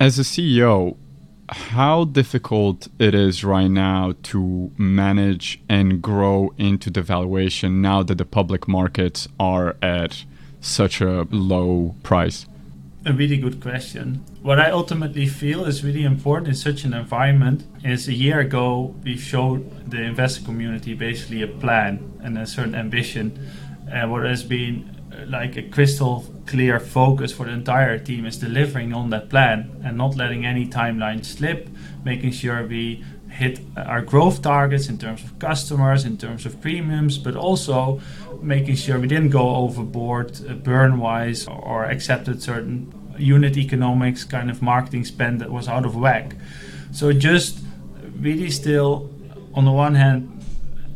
As 0.00 0.18
a 0.18 0.22
CEO, 0.22 0.96
how 1.50 2.04
difficult 2.04 2.88
it 2.98 3.14
is 3.14 3.44
right 3.44 3.68
now 3.68 4.14
to 4.22 4.72
manage 4.78 5.60
and 5.68 6.00
grow 6.00 6.54
into 6.56 6.88
the 6.88 7.02
valuation 7.02 7.82
now 7.82 8.02
that 8.02 8.16
the 8.16 8.24
public 8.24 8.66
markets 8.66 9.28
are 9.38 9.76
at 9.82 10.24
such 10.60 11.00
a 11.00 11.26
low 11.30 11.94
price? 12.02 12.46
A 13.06 13.12
really 13.12 13.36
good 13.36 13.60
question. 13.60 14.24
What 14.42 14.58
I 14.58 14.70
ultimately 14.70 15.26
feel 15.26 15.64
is 15.64 15.84
really 15.84 16.04
important 16.04 16.48
in 16.48 16.54
such 16.54 16.84
an 16.84 16.92
environment 16.92 17.64
is 17.84 18.08
a 18.08 18.12
year 18.12 18.40
ago 18.40 18.94
we 19.04 19.16
showed 19.16 19.90
the 19.90 20.02
investor 20.02 20.44
community 20.44 20.94
basically 20.94 21.42
a 21.42 21.46
plan 21.46 22.20
and 22.22 22.36
a 22.36 22.46
certain 22.46 22.74
ambition. 22.74 23.50
And 23.90 24.10
what 24.10 24.24
has 24.24 24.42
been 24.42 24.96
uh, 25.12 25.24
like 25.26 25.56
a 25.56 25.62
crystal 25.62 26.26
clear 26.46 26.80
focus 26.80 27.32
for 27.32 27.46
the 27.46 27.52
entire 27.52 27.98
team 27.98 28.26
is 28.26 28.38
delivering 28.38 28.92
on 28.92 29.10
that 29.10 29.30
plan 29.30 29.80
and 29.84 29.96
not 29.96 30.16
letting 30.16 30.44
any 30.44 30.66
timeline 30.66 31.24
slip, 31.24 31.68
making 32.04 32.32
sure 32.32 32.66
we 32.66 33.04
hit 33.38 33.60
our 33.76 34.02
growth 34.02 34.42
targets 34.42 34.88
in 34.88 34.98
terms 34.98 35.22
of 35.22 35.38
customers, 35.38 36.04
in 36.04 36.16
terms 36.16 36.44
of 36.44 36.60
premiums, 36.60 37.18
but 37.18 37.36
also 37.36 38.00
making 38.42 38.74
sure 38.74 38.98
we 38.98 39.06
didn't 39.06 39.30
go 39.30 39.54
overboard 39.56 40.28
uh, 40.48 40.54
burn 40.54 40.98
wise 40.98 41.46
or 41.46 41.84
accepted 41.84 42.42
certain 42.42 42.92
unit 43.16 43.56
economics 43.56 44.24
kind 44.24 44.50
of 44.50 44.60
marketing 44.60 45.04
spend 45.04 45.40
that 45.40 45.50
was 45.50 45.68
out 45.68 45.84
of 45.86 45.94
whack. 45.94 46.34
So 46.90 47.12
just 47.12 47.60
really 48.18 48.50
still, 48.50 49.08
on 49.54 49.64
the 49.64 49.72
one 49.72 49.94
hand, 49.94 50.44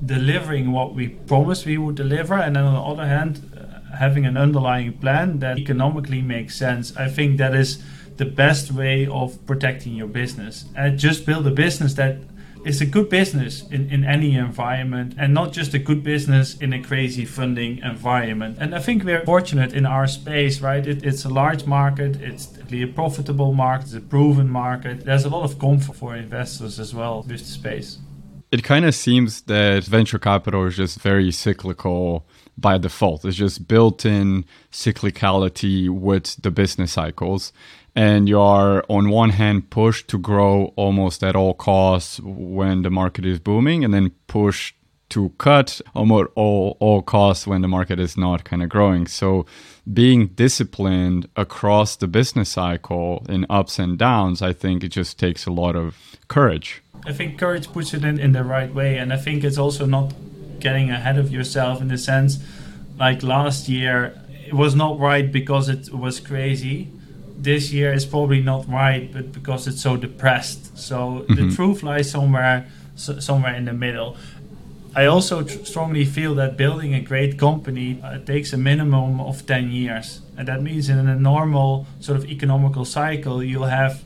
delivering 0.04 0.72
what 0.72 0.94
we 0.94 1.08
promised 1.08 1.64
we 1.64 1.78
would 1.78 1.94
deliver, 1.94 2.34
and 2.34 2.56
then 2.56 2.64
on 2.64 2.74
the 2.74 2.80
other 2.92 3.08
hand, 3.08 3.32
uh, 3.56 3.96
having 3.96 4.26
an 4.26 4.36
underlying 4.36 4.92
plan 4.94 5.38
that 5.38 5.58
economically 5.58 6.22
makes 6.22 6.56
sense. 6.56 6.96
I 6.96 7.08
think 7.08 7.38
that 7.38 7.54
is 7.54 7.80
the 8.16 8.24
best 8.24 8.72
way 8.72 9.06
of 9.06 9.38
protecting 9.46 9.94
your 9.94 10.08
business. 10.08 10.64
And 10.74 10.98
just 10.98 11.24
build 11.24 11.46
a 11.46 11.50
business 11.50 11.94
that 11.94 12.16
is 12.64 12.80
a 12.80 12.86
good 12.86 13.08
business 13.08 13.62
in, 13.70 13.90
in 13.90 14.04
any 14.04 14.34
environment 14.34 15.14
and 15.18 15.34
not 15.34 15.52
just 15.52 15.74
a 15.74 15.78
good 15.78 16.02
business 16.02 16.56
in 16.58 16.72
a 16.72 16.82
crazy 16.82 17.24
funding 17.24 17.78
environment. 17.78 18.56
And 18.60 18.74
I 18.74 18.78
think 18.78 19.04
we're 19.04 19.24
fortunate 19.24 19.72
in 19.72 19.84
our 19.86 20.06
space, 20.06 20.60
right? 20.60 20.86
It, 20.86 21.04
it's 21.04 21.24
a 21.24 21.28
large 21.28 21.66
market, 21.66 22.20
it's 22.20 22.48
a 22.72 22.86
profitable 22.86 23.52
market, 23.52 23.86
it's 23.86 23.94
a 23.94 24.00
proven 24.00 24.48
market. 24.48 25.04
There's 25.04 25.24
a 25.24 25.28
lot 25.28 25.44
of 25.44 25.58
comfort 25.58 25.96
for 25.96 26.16
investors 26.16 26.78
as 26.78 26.94
well 26.94 27.22
with 27.22 27.40
the 27.40 27.44
space. 27.44 27.98
It 28.50 28.62
kind 28.62 28.84
of 28.84 28.94
seems 28.94 29.42
that 29.42 29.84
venture 29.84 30.18
capital 30.18 30.66
is 30.66 30.76
just 30.76 31.00
very 31.00 31.32
cyclical 31.32 32.26
by 32.58 32.76
default. 32.78 33.24
It's 33.24 33.36
just 33.36 33.66
built 33.66 34.04
in 34.04 34.44
cyclicality 34.70 35.88
with 35.88 36.36
the 36.42 36.50
business 36.50 36.92
cycles 36.92 37.52
and 37.94 38.28
you 38.28 38.40
are 38.40 38.84
on 38.88 39.10
one 39.10 39.30
hand 39.30 39.70
pushed 39.70 40.08
to 40.08 40.18
grow 40.18 40.72
almost 40.76 41.22
at 41.22 41.36
all 41.36 41.54
costs 41.54 42.20
when 42.20 42.82
the 42.82 42.90
market 42.90 43.26
is 43.26 43.38
booming 43.38 43.84
and 43.84 43.92
then 43.92 44.10
pushed 44.26 44.74
to 45.10 45.28
cut 45.36 45.80
almost 45.94 46.30
all, 46.34 46.78
all 46.80 47.02
costs 47.02 47.46
when 47.46 47.60
the 47.60 47.68
market 47.68 48.00
is 48.00 48.16
not 48.16 48.44
kind 48.44 48.62
of 48.62 48.70
growing. 48.70 49.06
So 49.06 49.44
being 49.92 50.28
disciplined 50.28 51.28
across 51.36 51.96
the 51.96 52.06
business 52.06 52.50
cycle 52.50 53.26
in 53.28 53.44
ups 53.50 53.78
and 53.78 53.98
downs 53.98 54.40
i 54.40 54.52
think 54.52 54.84
it 54.84 54.88
just 54.88 55.18
takes 55.18 55.46
a 55.46 55.50
lot 55.50 55.74
of 55.74 55.96
courage. 56.28 56.82
I 57.04 57.12
think 57.12 57.38
courage 57.38 57.66
puts 57.72 57.92
it 57.94 58.04
in, 58.04 58.18
in 58.20 58.32
the 58.32 58.44
right 58.44 58.72
way 58.72 58.96
and 58.96 59.12
i 59.12 59.16
think 59.16 59.42
it's 59.42 59.58
also 59.58 59.84
not 59.86 60.14
getting 60.60 60.90
ahead 60.90 61.18
of 61.18 61.32
yourself 61.32 61.80
in 61.80 61.88
the 61.88 61.98
sense 61.98 62.38
like 62.96 63.22
last 63.24 63.68
year 63.68 64.16
it 64.46 64.54
was 64.54 64.76
not 64.76 65.00
right 65.00 65.32
because 65.32 65.68
it 65.68 65.92
was 65.92 66.20
crazy 66.20 66.88
this 67.42 67.72
year 67.72 67.92
is 67.92 68.04
probably 68.06 68.40
not 68.40 68.68
right, 68.68 69.12
but 69.12 69.32
because 69.32 69.66
it's 69.66 69.82
so 69.82 69.96
depressed. 69.96 70.78
So 70.78 70.96
mm-hmm. 70.96 71.34
the 71.34 71.54
truth 71.54 71.82
lies 71.82 72.10
somewhere, 72.10 72.68
so, 72.94 73.18
somewhere 73.20 73.54
in 73.54 73.64
the 73.64 73.72
middle. 73.72 74.16
I 74.94 75.06
also 75.06 75.42
tr- 75.42 75.64
strongly 75.64 76.04
feel 76.04 76.34
that 76.36 76.56
building 76.56 76.94
a 76.94 77.00
great 77.00 77.38
company 77.38 78.00
uh, 78.02 78.18
takes 78.18 78.52
a 78.52 78.58
minimum 78.58 79.20
of 79.20 79.46
10 79.46 79.70
years. 79.70 80.20
And 80.36 80.46
that 80.48 80.62
means 80.62 80.88
in 80.88 80.98
a 80.98 81.16
normal 81.16 81.86
sort 82.00 82.18
of 82.18 82.26
economical 82.26 82.84
cycle, 82.84 83.42
you'll 83.42 83.64
have 83.64 84.04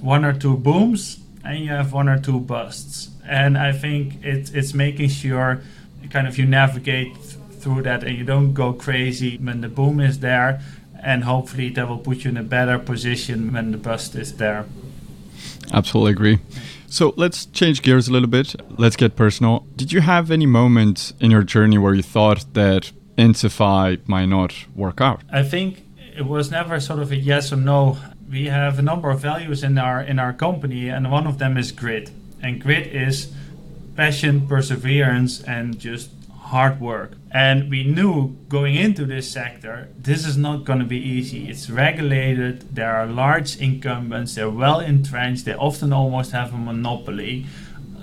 one 0.00 0.24
or 0.24 0.32
two 0.32 0.56
booms 0.56 1.20
and 1.44 1.58
you 1.58 1.70
have 1.70 1.92
one 1.92 2.08
or 2.08 2.18
two 2.18 2.40
busts. 2.40 3.10
And 3.26 3.58
I 3.58 3.72
think 3.72 4.24
it, 4.24 4.54
it's 4.54 4.74
making 4.74 5.08
sure 5.08 5.62
kind 6.10 6.26
of 6.26 6.38
you 6.38 6.46
navigate 6.46 7.14
th- 7.14 7.36
through 7.60 7.82
that 7.82 8.02
and 8.04 8.16
you 8.16 8.24
don't 8.24 8.52
go 8.54 8.72
crazy 8.72 9.38
when 9.38 9.60
the 9.60 9.68
boom 9.68 10.00
is 10.00 10.18
there 10.18 10.60
and 11.02 11.24
hopefully 11.24 11.68
that 11.70 11.88
will 11.88 11.98
put 11.98 12.24
you 12.24 12.30
in 12.30 12.36
a 12.36 12.42
better 12.42 12.78
position 12.78 13.52
when 13.52 13.72
the 13.72 13.78
bust 13.78 14.14
is 14.14 14.36
there. 14.36 14.66
Absolutely 15.72 16.12
agree. 16.12 16.38
So 16.86 17.14
let's 17.16 17.46
change 17.46 17.82
gears 17.82 18.08
a 18.08 18.12
little 18.12 18.28
bit. 18.28 18.54
Let's 18.78 18.96
get 18.96 19.16
personal. 19.16 19.66
Did 19.76 19.92
you 19.92 20.02
have 20.02 20.30
any 20.30 20.46
moments 20.46 21.14
in 21.20 21.30
your 21.30 21.42
journey 21.42 21.78
where 21.78 21.94
you 21.94 22.02
thought 22.02 22.44
that 22.52 22.92
Insify 23.16 23.96
might 24.06 24.26
not 24.26 24.66
work 24.74 25.00
out? 25.00 25.22
I 25.32 25.42
think 25.42 25.84
it 26.14 26.26
was 26.26 26.50
never 26.50 26.78
sort 26.80 26.98
of 26.98 27.10
a 27.10 27.16
yes 27.16 27.52
or 27.52 27.56
no. 27.56 27.96
We 28.30 28.46
have 28.46 28.78
a 28.78 28.82
number 28.82 29.10
of 29.10 29.20
values 29.20 29.62
in 29.62 29.78
our 29.78 30.02
in 30.02 30.18
our 30.18 30.32
company, 30.32 30.88
and 30.88 31.10
one 31.10 31.26
of 31.26 31.38
them 31.38 31.56
is 31.56 31.72
grit. 31.72 32.10
And 32.42 32.60
grit 32.60 32.88
is 32.88 33.32
passion, 33.96 34.46
perseverance, 34.46 35.42
and 35.42 35.78
just 35.78 36.10
hard 36.52 36.78
work. 36.80 37.12
And 37.30 37.70
we 37.70 37.82
knew 37.82 38.36
going 38.50 38.74
into 38.74 39.06
this 39.06 39.26
sector, 39.32 39.88
this 39.98 40.26
is 40.26 40.36
not 40.36 40.64
going 40.64 40.80
to 40.80 40.84
be 40.84 40.98
easy. 40.98 41.48
It's 41.48 41.70
regulated, 41.70 42.76
there 42.76 42.94
are 42.94 43.06
large 43.06 43.56
incumbents, 43.58 44.34
they're 44.34 44.50
well 44.50 44.80
entrenched, 44.80 45.46
they 45.46 45.54
often 45.54 45.94
almost 45.94 46.32
have 46.32 46.52
a 46.52 46.58
monopoly. 46.58 47.46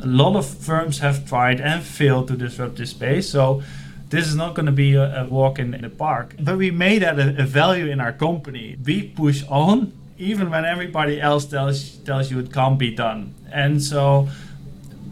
A 0.02 0.08
lot 0.08 0.36
of 0.36 0.48
firms 0.48 0.98
have 1.00 1.28
tried 1.30 1.62
and 1.62 1.84
failed 1.84 2.28
to 2.30 2.36
disrupt 2.36 2.78
this 2.78 2.90
space. 2.90 3.30
So 3.30 3.62
this 4.10 4.28
is 4.28 4.36
not 4.36 4.56
going 4.56 4.66
to 4.66 4.78
be 4.86 4.96
a, 4.96 5.22
a 5.22 5.26
walk 5.26 5.60
in, 5.60 5.70
the 5.70 5.90
park. 5.90 6.36
But 6.40 6.58
we 6.58 6.72
made 6.72 7.04
that 7.04 7.20
a, 7.20 7.44
a 7.44 7.46
value 7.46 7.88
in 7.92 8.02
our 8.02 8.14
company. 8.14 8.78
We 8.84 9.04
push 9.04 9.44
on 9.48 9.94
even 10.18 10.50
when 10.50 10.66
everybody 10.66 11.22
else 11.22 11.46
tells 11.46 11.98
tells 12.10 12.32
you 12.32 12.40
it 12.40 12.52
can't 12.52 12.80
be 12.80 12.92
done. 12.96 13.22
And 13.52 13.82
so 13.82 14.28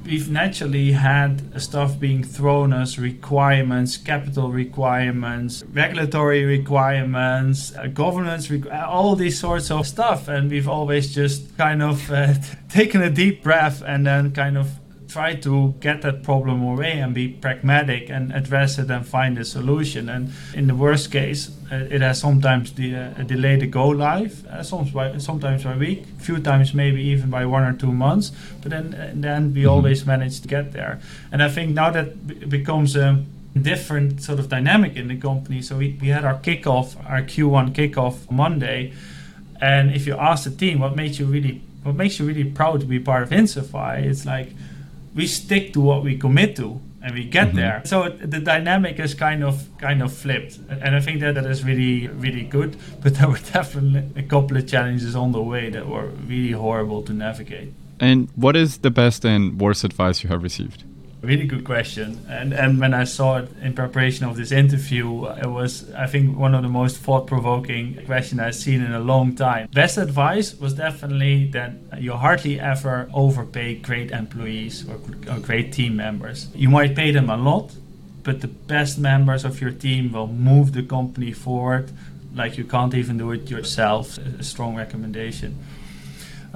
we've 0.07 0.29
naturally 0.29 0.93
had 0.93 1.61
stuff 1.61 1.99
being 1.99 2.23
thrown 2.23 2.71
us 2.71 2.97
requirements, 2.97 3.97
capital 3.97 4.51
requirements, 4.51 5.63
regulatory 5.73 6.45
requirements, 6.45 7.75
uh, 7.75 7.87
governance, 7.87 8.47
requ- 8.47 8.87
all 8.87 9.15
these 9.15 9.37
sorts 9.37 9.69
of 9.69 9.85
stuff. 9.85 10.27
And 10.29 10.49
we've 10.49 10.69
always 10.69 11.13
just 11.13 11.57
kind 11.57 11.83
of 11.83 12.09
uh, 12.09 12.35
taken 12.69 13.01
a 13.01 13.09
deep 13.09 13.43
breath 13.43 13.83
and 13.85 14.07
then 14.07 14.31
kind 14.31 14.57
of 14.57 14.69
try 15.07 15.35
to 15.35 15.73
get 15.79 16.01
that 16.01 16.23
problem 16.23 16.61
away 16.61 16.99
and 16.99 17.13
be 17.13 17.27
pragmatic 17.29 18.09
and 18.09 18.31
address 18.33 18.77
it 18.77 18.89
and 18.89 19.05
find 19.07 19.37
a 19.37 19.45
solution. 19.45 20.09
And 20.09 20.31
in 20.53 20.67
the 20.67 20.75
worst 20.75 21.11
case, 21.11 21.49
uh, 21.71 21.87
it 21.89 22.01
has 22.01 22.19
sometimes 22.19 22.71
de- 22.71 22.95
uh, 22.95 23.23
delayed 23.23 23.61
the 23.61 23.67
go 23.67 23.87
live, 23.87 24.45
uh, 24.47 24.63
sometimes 24.63 24.91
by, 24.91 25.17
sometimes 25.17 25.63
by 25.63 25.73
a 25.73 25.77
week, 25.77 26.03
a 26.19 26.21
few 26.21 26.39
times 26.39 26.73
maybe 26.73 27.01
even 27.01 27.29
by 27.29 27.45
one 27.45 27.63
or 27.63 27.73
two 27.73 27.91
months. 27.91 28.31
But 28.61 28.71
then 28.71 28.93
uh, 28.93 29.11
then 29.15 29.53
we 29.53 29.61
mm-hmm. 29.61 29.69
always 29.69 30.05
manage 30.05 30.41
to 30.41 30.47
get 30.47 30.73
there. 30.73 30.99
And 31.31 31.41
I 31.41 31.49
think 31.49 31.73
now 31.73 31.89
that 31.91 32.27
b- 32.27 32.45
becomes 32.45 32.95
a 32.95 33.23
different 33.61 34.21
sort 34.21 34.39
of 34.39 34.49
dynamic 34.49 34.95
in 34.95 35.07
the 35.07 35.17
company. 35.17 35.61
So 35.61 35.77
we, 35.77 35.97
we 35.99 36.09
had 36.09 36.25
our 36.25 36.35
kickoff, 36.35 36.95
our 37.09 37.21
Q1 37.21 37.73
kickoff 37.73 38.29
Monday. 38.29 38.93
And 39.59 39.91
if 39.91 40.05
you 40.05 40.15
ask 40.15 40.43
the 40.43 40.51
team 40.51 40.79
what 40.79 40.95
makes 40.95 41.19
you 41.19 41.25
really 41.25 41.61
what 41.83 41.95
makes 41.95 42.19
you 42.19 42.25
really 42.25 42.43
proud 42.43 42.81
to 42.81 42.85
be 42.85 42.99
part 42.99 43.23
of 43.23 43.29
Insify, 43.29 43.99
it's 43.99 44.25
like 44.25 44.49
we 45.17 45.27
stick 45.27 45.73
to 45.73 45.81
what 45.81 46.03
we 46.03 46.15
commit 46.17 46.55
to 46.55 46.79
and 47.01 47.13
we 47.13 47.23
get 47.25 47.47
mm-hmm. 47.47 47.57
there. 47.57 47.81
So 47.85 48.09
the 48.09 48.39
dynamic 48.39 48.99
is 48.99 49.13
kind 49.13 49.43
of 49.43 49.55
kind 49.77 50.01
of 50.01 50.13
flipped, 50.13 50.57
and 50.83 50.95
I 50.95 50.99
think 50.99 51.19
that 51.21 51.35
that 51.35 51.45
is 51.45 51.63
really 51.63 52.07
really 52.07 52.43
good. 52.43 52.71
But 53.03 53.15
there 53.15 53.29
were 53.33 53.43
definitely 53.53 54.21
a 54.23 54.25
couple 54.33 54.57
of 54.57 54.65
challenges 54.67 55.15
on 55.15 55.31
the 55.31 55.41
way 55.41 55.69
that 55.69 55.85
were 55.87 56.07
really 56.31 56.51
horrible 56.51 57.01
to 57.03 57.13
navigate. 57.13 57.69
And 57.99 58.29
what 58.35 58.55
is 58.55 58.79
the 58.79 58.91
best 58.91 59.25
and 59.25 59.59
worst 59.59 59.83
advice 59.83 60.23
you 60.23 60.29
have 60.29 60.43
received? 60.43 60.83
Really 61.21 61.47
good 61.47 61.63
question. 61.63 62.25
And 62.29 62.53
and 62.53 62.79
when 62.79 62.93
I 62.93 63.05
saw 63.05 63.37
it 63.37 63.49
in 63.61 63.73
preparation 63.73 64.27
of 64.27 64.37
this 64.37 64.51
interview, 64.51 65.25
it 65.25 65.47
was 65.47 65.91
I 65.95 66.05
think 66.05 66.37
one 66.37 66.53
of 66.53 66.61
the 66.61 66.69
most 66.69 66.97
thought-provoking 66.97 68.05
question 68.05 68.39
I've 68.39 68.55
seen 68.55 68.81
in 68.81 68.93
a 68.93 68.99
long 68.99 69.35
time. 69.35 69.67
Best 69.73 69.97
advice 69.97 70.53
was 70.59 70.73
definitely 70.75 71.47
that 71.51 71.71
you 71.99 72.13
hardly 72.13 72.59
ever 72.59 73.09
overpay 73.13 73.75
great 73.75 74.11
employees 74.11 74.85
or, 74.87 74.99
or 75.33 75.39
great 75.39 75.73
team 75.73 75.95
members. 75.95 76.49
You 76.53 76.69
might 76.69 76.95
pay 76.95 77.11
them 77.11 77.29
a 77.31 77.37
lot, 77.37 77.71
but 78.23 78.41
the 78.41 78.47
best 78.47 78.99
members 78.99 79.43
of 79.43 79.59
your 79.59 79.71
team 79.71 80.11
will 80.11 80.27
move 80.27 80.73
the 80.73 80.83
company 80.83 81.31
forward 81.33 81.91
like 82.35 82.59
you 82.59 82.63
can't 82.63 82.93
even 82.93 83.17
do 83.17 83.31
it 83.31 83.49
yourself. 83.49 84.19
A 84.19 84.43
strong 84.43 84.75
recommendation. 84.75 85.57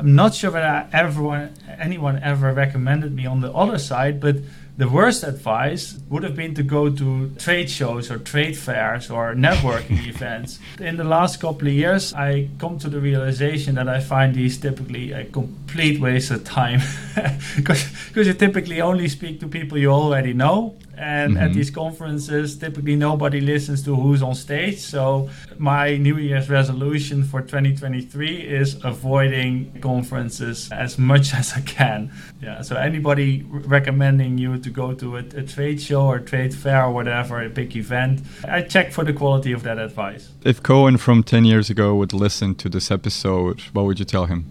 I'm 0.01 0.15
not 0.15 0.33
sure 0.33 0.49
whether 0.49 0.87
everyone, 0.91 1.53
anyone 1.77 2.17
ever 2.23 2.51
recommended 2.53 3.13
me 3.15 3.27
on 3.27 3.41
the 3.41 3.53
other 3.53 3.77
side, 3.77 4.19
but 4.19 4.37
the 4.75 4.89
worst 4.89 5.21
advice 5.23 5.99
would 6.09 6.23
have 6.23 6.35
been 6.35 6.55
to 6.55 6.63
go 6.63 6.89
to 6.89 7.29
trade 7.37 7.69
shows 7.69 8.09
or 8.09 8.17
trade 8.17 8.57
fairs 8.57 9.11
or 9.11 9.35
networking 9.35 10.07
events. 10.13 10.57
In 10.79 10.97
the 10.97 11.03
last 11.03 11.39
couple 11.39 11.67
of 11.67 11.73
years, 11.75 12.15
I 12.15 12.49
come 12.57 12.79
to 12.79 12.89
the 12.89 12.99
realization 12.99 13.75
that 13.75 13.87
I 13.87 13.99
find 13.99 14.33
these 14.33 14.57
typically 14.57 15.11
a 15.11 15.25
complete 15.25 16.01
waste 16.01 16.31
of 16.31 16.43
time 16.45 16.81
because 17.55 17.85
you 18.15 18.33
typically 18.33 18.81
only 18.81 19.07
speak 19.07 19.39
to 19.41 19.47
people 19.47 19.77
you 19.77 19.91
already 19.91 20.33
know 20.33 20.77
and 21.01 21.33
mm-hmm. 21.33 21.43
at 21.43 21.53
these 21.53 21.71
conferences, 21.71 22.55
typically 22.57 22.95
nobody 22.95 23.41
listens 23.41 23.83
to 23.83 23.95
who's 23.95 24.21
on 24.21 24.35
stage. 24.35 24.79
So 24.79 25.29
my 25.57 25.97
New 25.97 26.17
Year's 26.17 26.47
resolution 26.47 27.23
for 27.23 27.41
2023 27.41 28.37
is 28.41 28.77
avoiding 28.83 29.81
conferences 29.81 30.69
as 30.71 30.99
much 30.99 31.33
as 31.41 31.53
I 31.53 31.61
can. 31.61 32.11
Yeah. 32.39 32.61
So 32.61 32.75
anybody 32.75 33.43
recommending 33.49 34.37
you 34.37 34.59
to 34.59 34.69
go 34.69 34.93
to 34.93 35.17
a, 35.17 35.19
a 35.19 35.43
trade 35.43 35.81
show 35.81 36.05
or 36.05 36.19
trade 36.19 36.53
fair 36.53 36.85
or 36.85 36.91
whatever, 36.91 37.41
a 37.41 37.49
big 37.49 37.75
event, 37.75 38.21
I 38.47 38.61
check 38.61 38.91
for 38.91 39.03
the 39.03 39.13
quality 39.13 39.53
of 39.53 39.63
that 39.63 39.79
advice. 39.79 40.29
If 40.45 40.61
Koen 40.61 40.97
from 40.97 41.23
10 41.23 41.45
years 41.45 41.71
ago 41.71 41.95
would 41.95 42.13
listen 42.13 42.53
to 42.55 42.69
this 42.69 42.91
episode, 42.91 43.61
what 43.73 43.85
would 43.85 43.97
you 43.97 44.05
tell 44.05 44.27
him? 44.27 44.45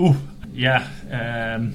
Ooh, 0.00 0.16
yeah. 0.52 0.88
Um, 1.10 1.74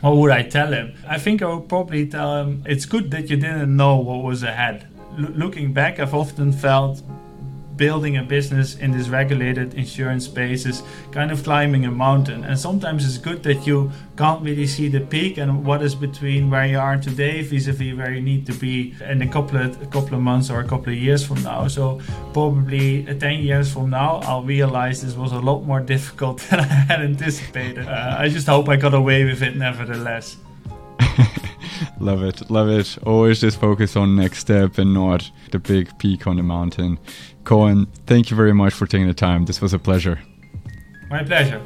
what 0.00 0.16
would 0.16 0.30
I 0.30 0.42
tell 0.42 0.72
him? 0.72 0.94
I 1.06 1.18
think 1.18 1.42
I 1.42 1.46
would 1.52 1.68
probably 1.68 2.06
tell 2.06 2.40
him 2.42 2.62
it's 2.66 2.86
good 2.86 3.10
that 3.10 3.28
you 3.30 3.36
didn't 3.36 3.76
know 3.76 3.96
what 3.96 4.22
was 4.22 4.42
ahead. 4.42 4.86
L- 5.18 5.32
looking 5.34 5.72
back, 5.72 5.98
I've 5.98 6.14
often 6.14 6.52
felt 6.52 7.02
building 7.78 8.18
a 8.18 8.22
business 8.22 8.74
in 8.76 8.90
this 8.90 9.08
regulated 9.08 9.72
insurance 9.74 10.26
space 10.26 10.66
is 10.66 10.82
kind 11.12 11.30
of 11.30 11.42
climbing 11.42 11.86
a 11.86 11.90
mountain. 11.90 12.44
And 12.44 12.58
sometimes 12.58 13.06
it's 13.06 13.16
good 13.16 13.42
that 13.44 13.66
you 13.66 13.90
can't 14.16 14.42
really 14.42 14.66
see 14.66 14.88
the 14.88 15.00
peak 15.00 15.38
and 15.38 15.64
what 15.64 15.80
is 15.82 15.94
between 15.94 16.50
where 16.50 16.66
you 16.66 16.78
are 16.78 16.98
today 16.98 17.40
vis-a-vis 17.42 17.96
where 17.96 18.12
you 18.12 18.20
need 18.20 18.44
to 18.46 18.52
be 18.52 18.94
in 19.08 19.22
a 19.22 19.28
couple 19.28 19.58
of 19.58 19.80
a 19.80 19.86
couple 19.86 20.14
of 20.16 20.20
months 20.20 20.50
or 20.50 20.60
a 20.60 20.68
couple 20.68 20.92
of 20.92 20.98
years 20.98 21.24
from 21.24 21.42
now. 21.42 21.68
So 21.68 22.00
probably 22.32 23.04
10 23.04 23.42
years 23.42 23.72
from 23.72 23.90
now, 23.90 24.16
I'll 24.24 24.42
realize 24.42 25.00
this 25.02 25.14
was 25.14 25.32
a 25.32 25.40
lot 25.40 25.62
more 25.62 25.80
difficult 25.94 26.38
than 26.50 26.60
I 26.60 26.64
had 26.64 27.00
anticipated. 27.00 27.86
Uh, 27.86 28.16
I 28.18 28.28
just 28.28 28.46
hope 28.48 28.68
I 28.68 28.76
got 28.76 28.92
away 28.92 29.24
with 29.24 29.42
it 29.42 29.56
nevertheless. 29.56 30.36
love 32.00 32.22
it, 32.22 32.50
love 32.50 32.68
it. 32.68 32.98
Always 33.04 33.40
just 33.40 33.60
focus 33.60 33.96
on 33.96 34.16
next 34.16 34.38
step 34.38 34.78
and 34.78 34.92
not 34.94 35.30
the 35.52 35.58
big 35.58 35.96
peak 35.98 36.26
on 36.26 36.36
the 36.36 36.42
mountain. 36.42 36.98
Koen, 37.48 37.86
thank 38.04 38.30
you 38.30 38.36
very 38.36 38.52
much 38.52 38.74
for 38.74 38.86
taking 38.86 39.06
the 39.06 39.14
time. 39.14 39.46
This 39.46 39.62
was 39.62 39.72
a 39.72 39.78
pleasure. 39.78 40.20
My 41.08 41.24
pleasure. 41.24 41.62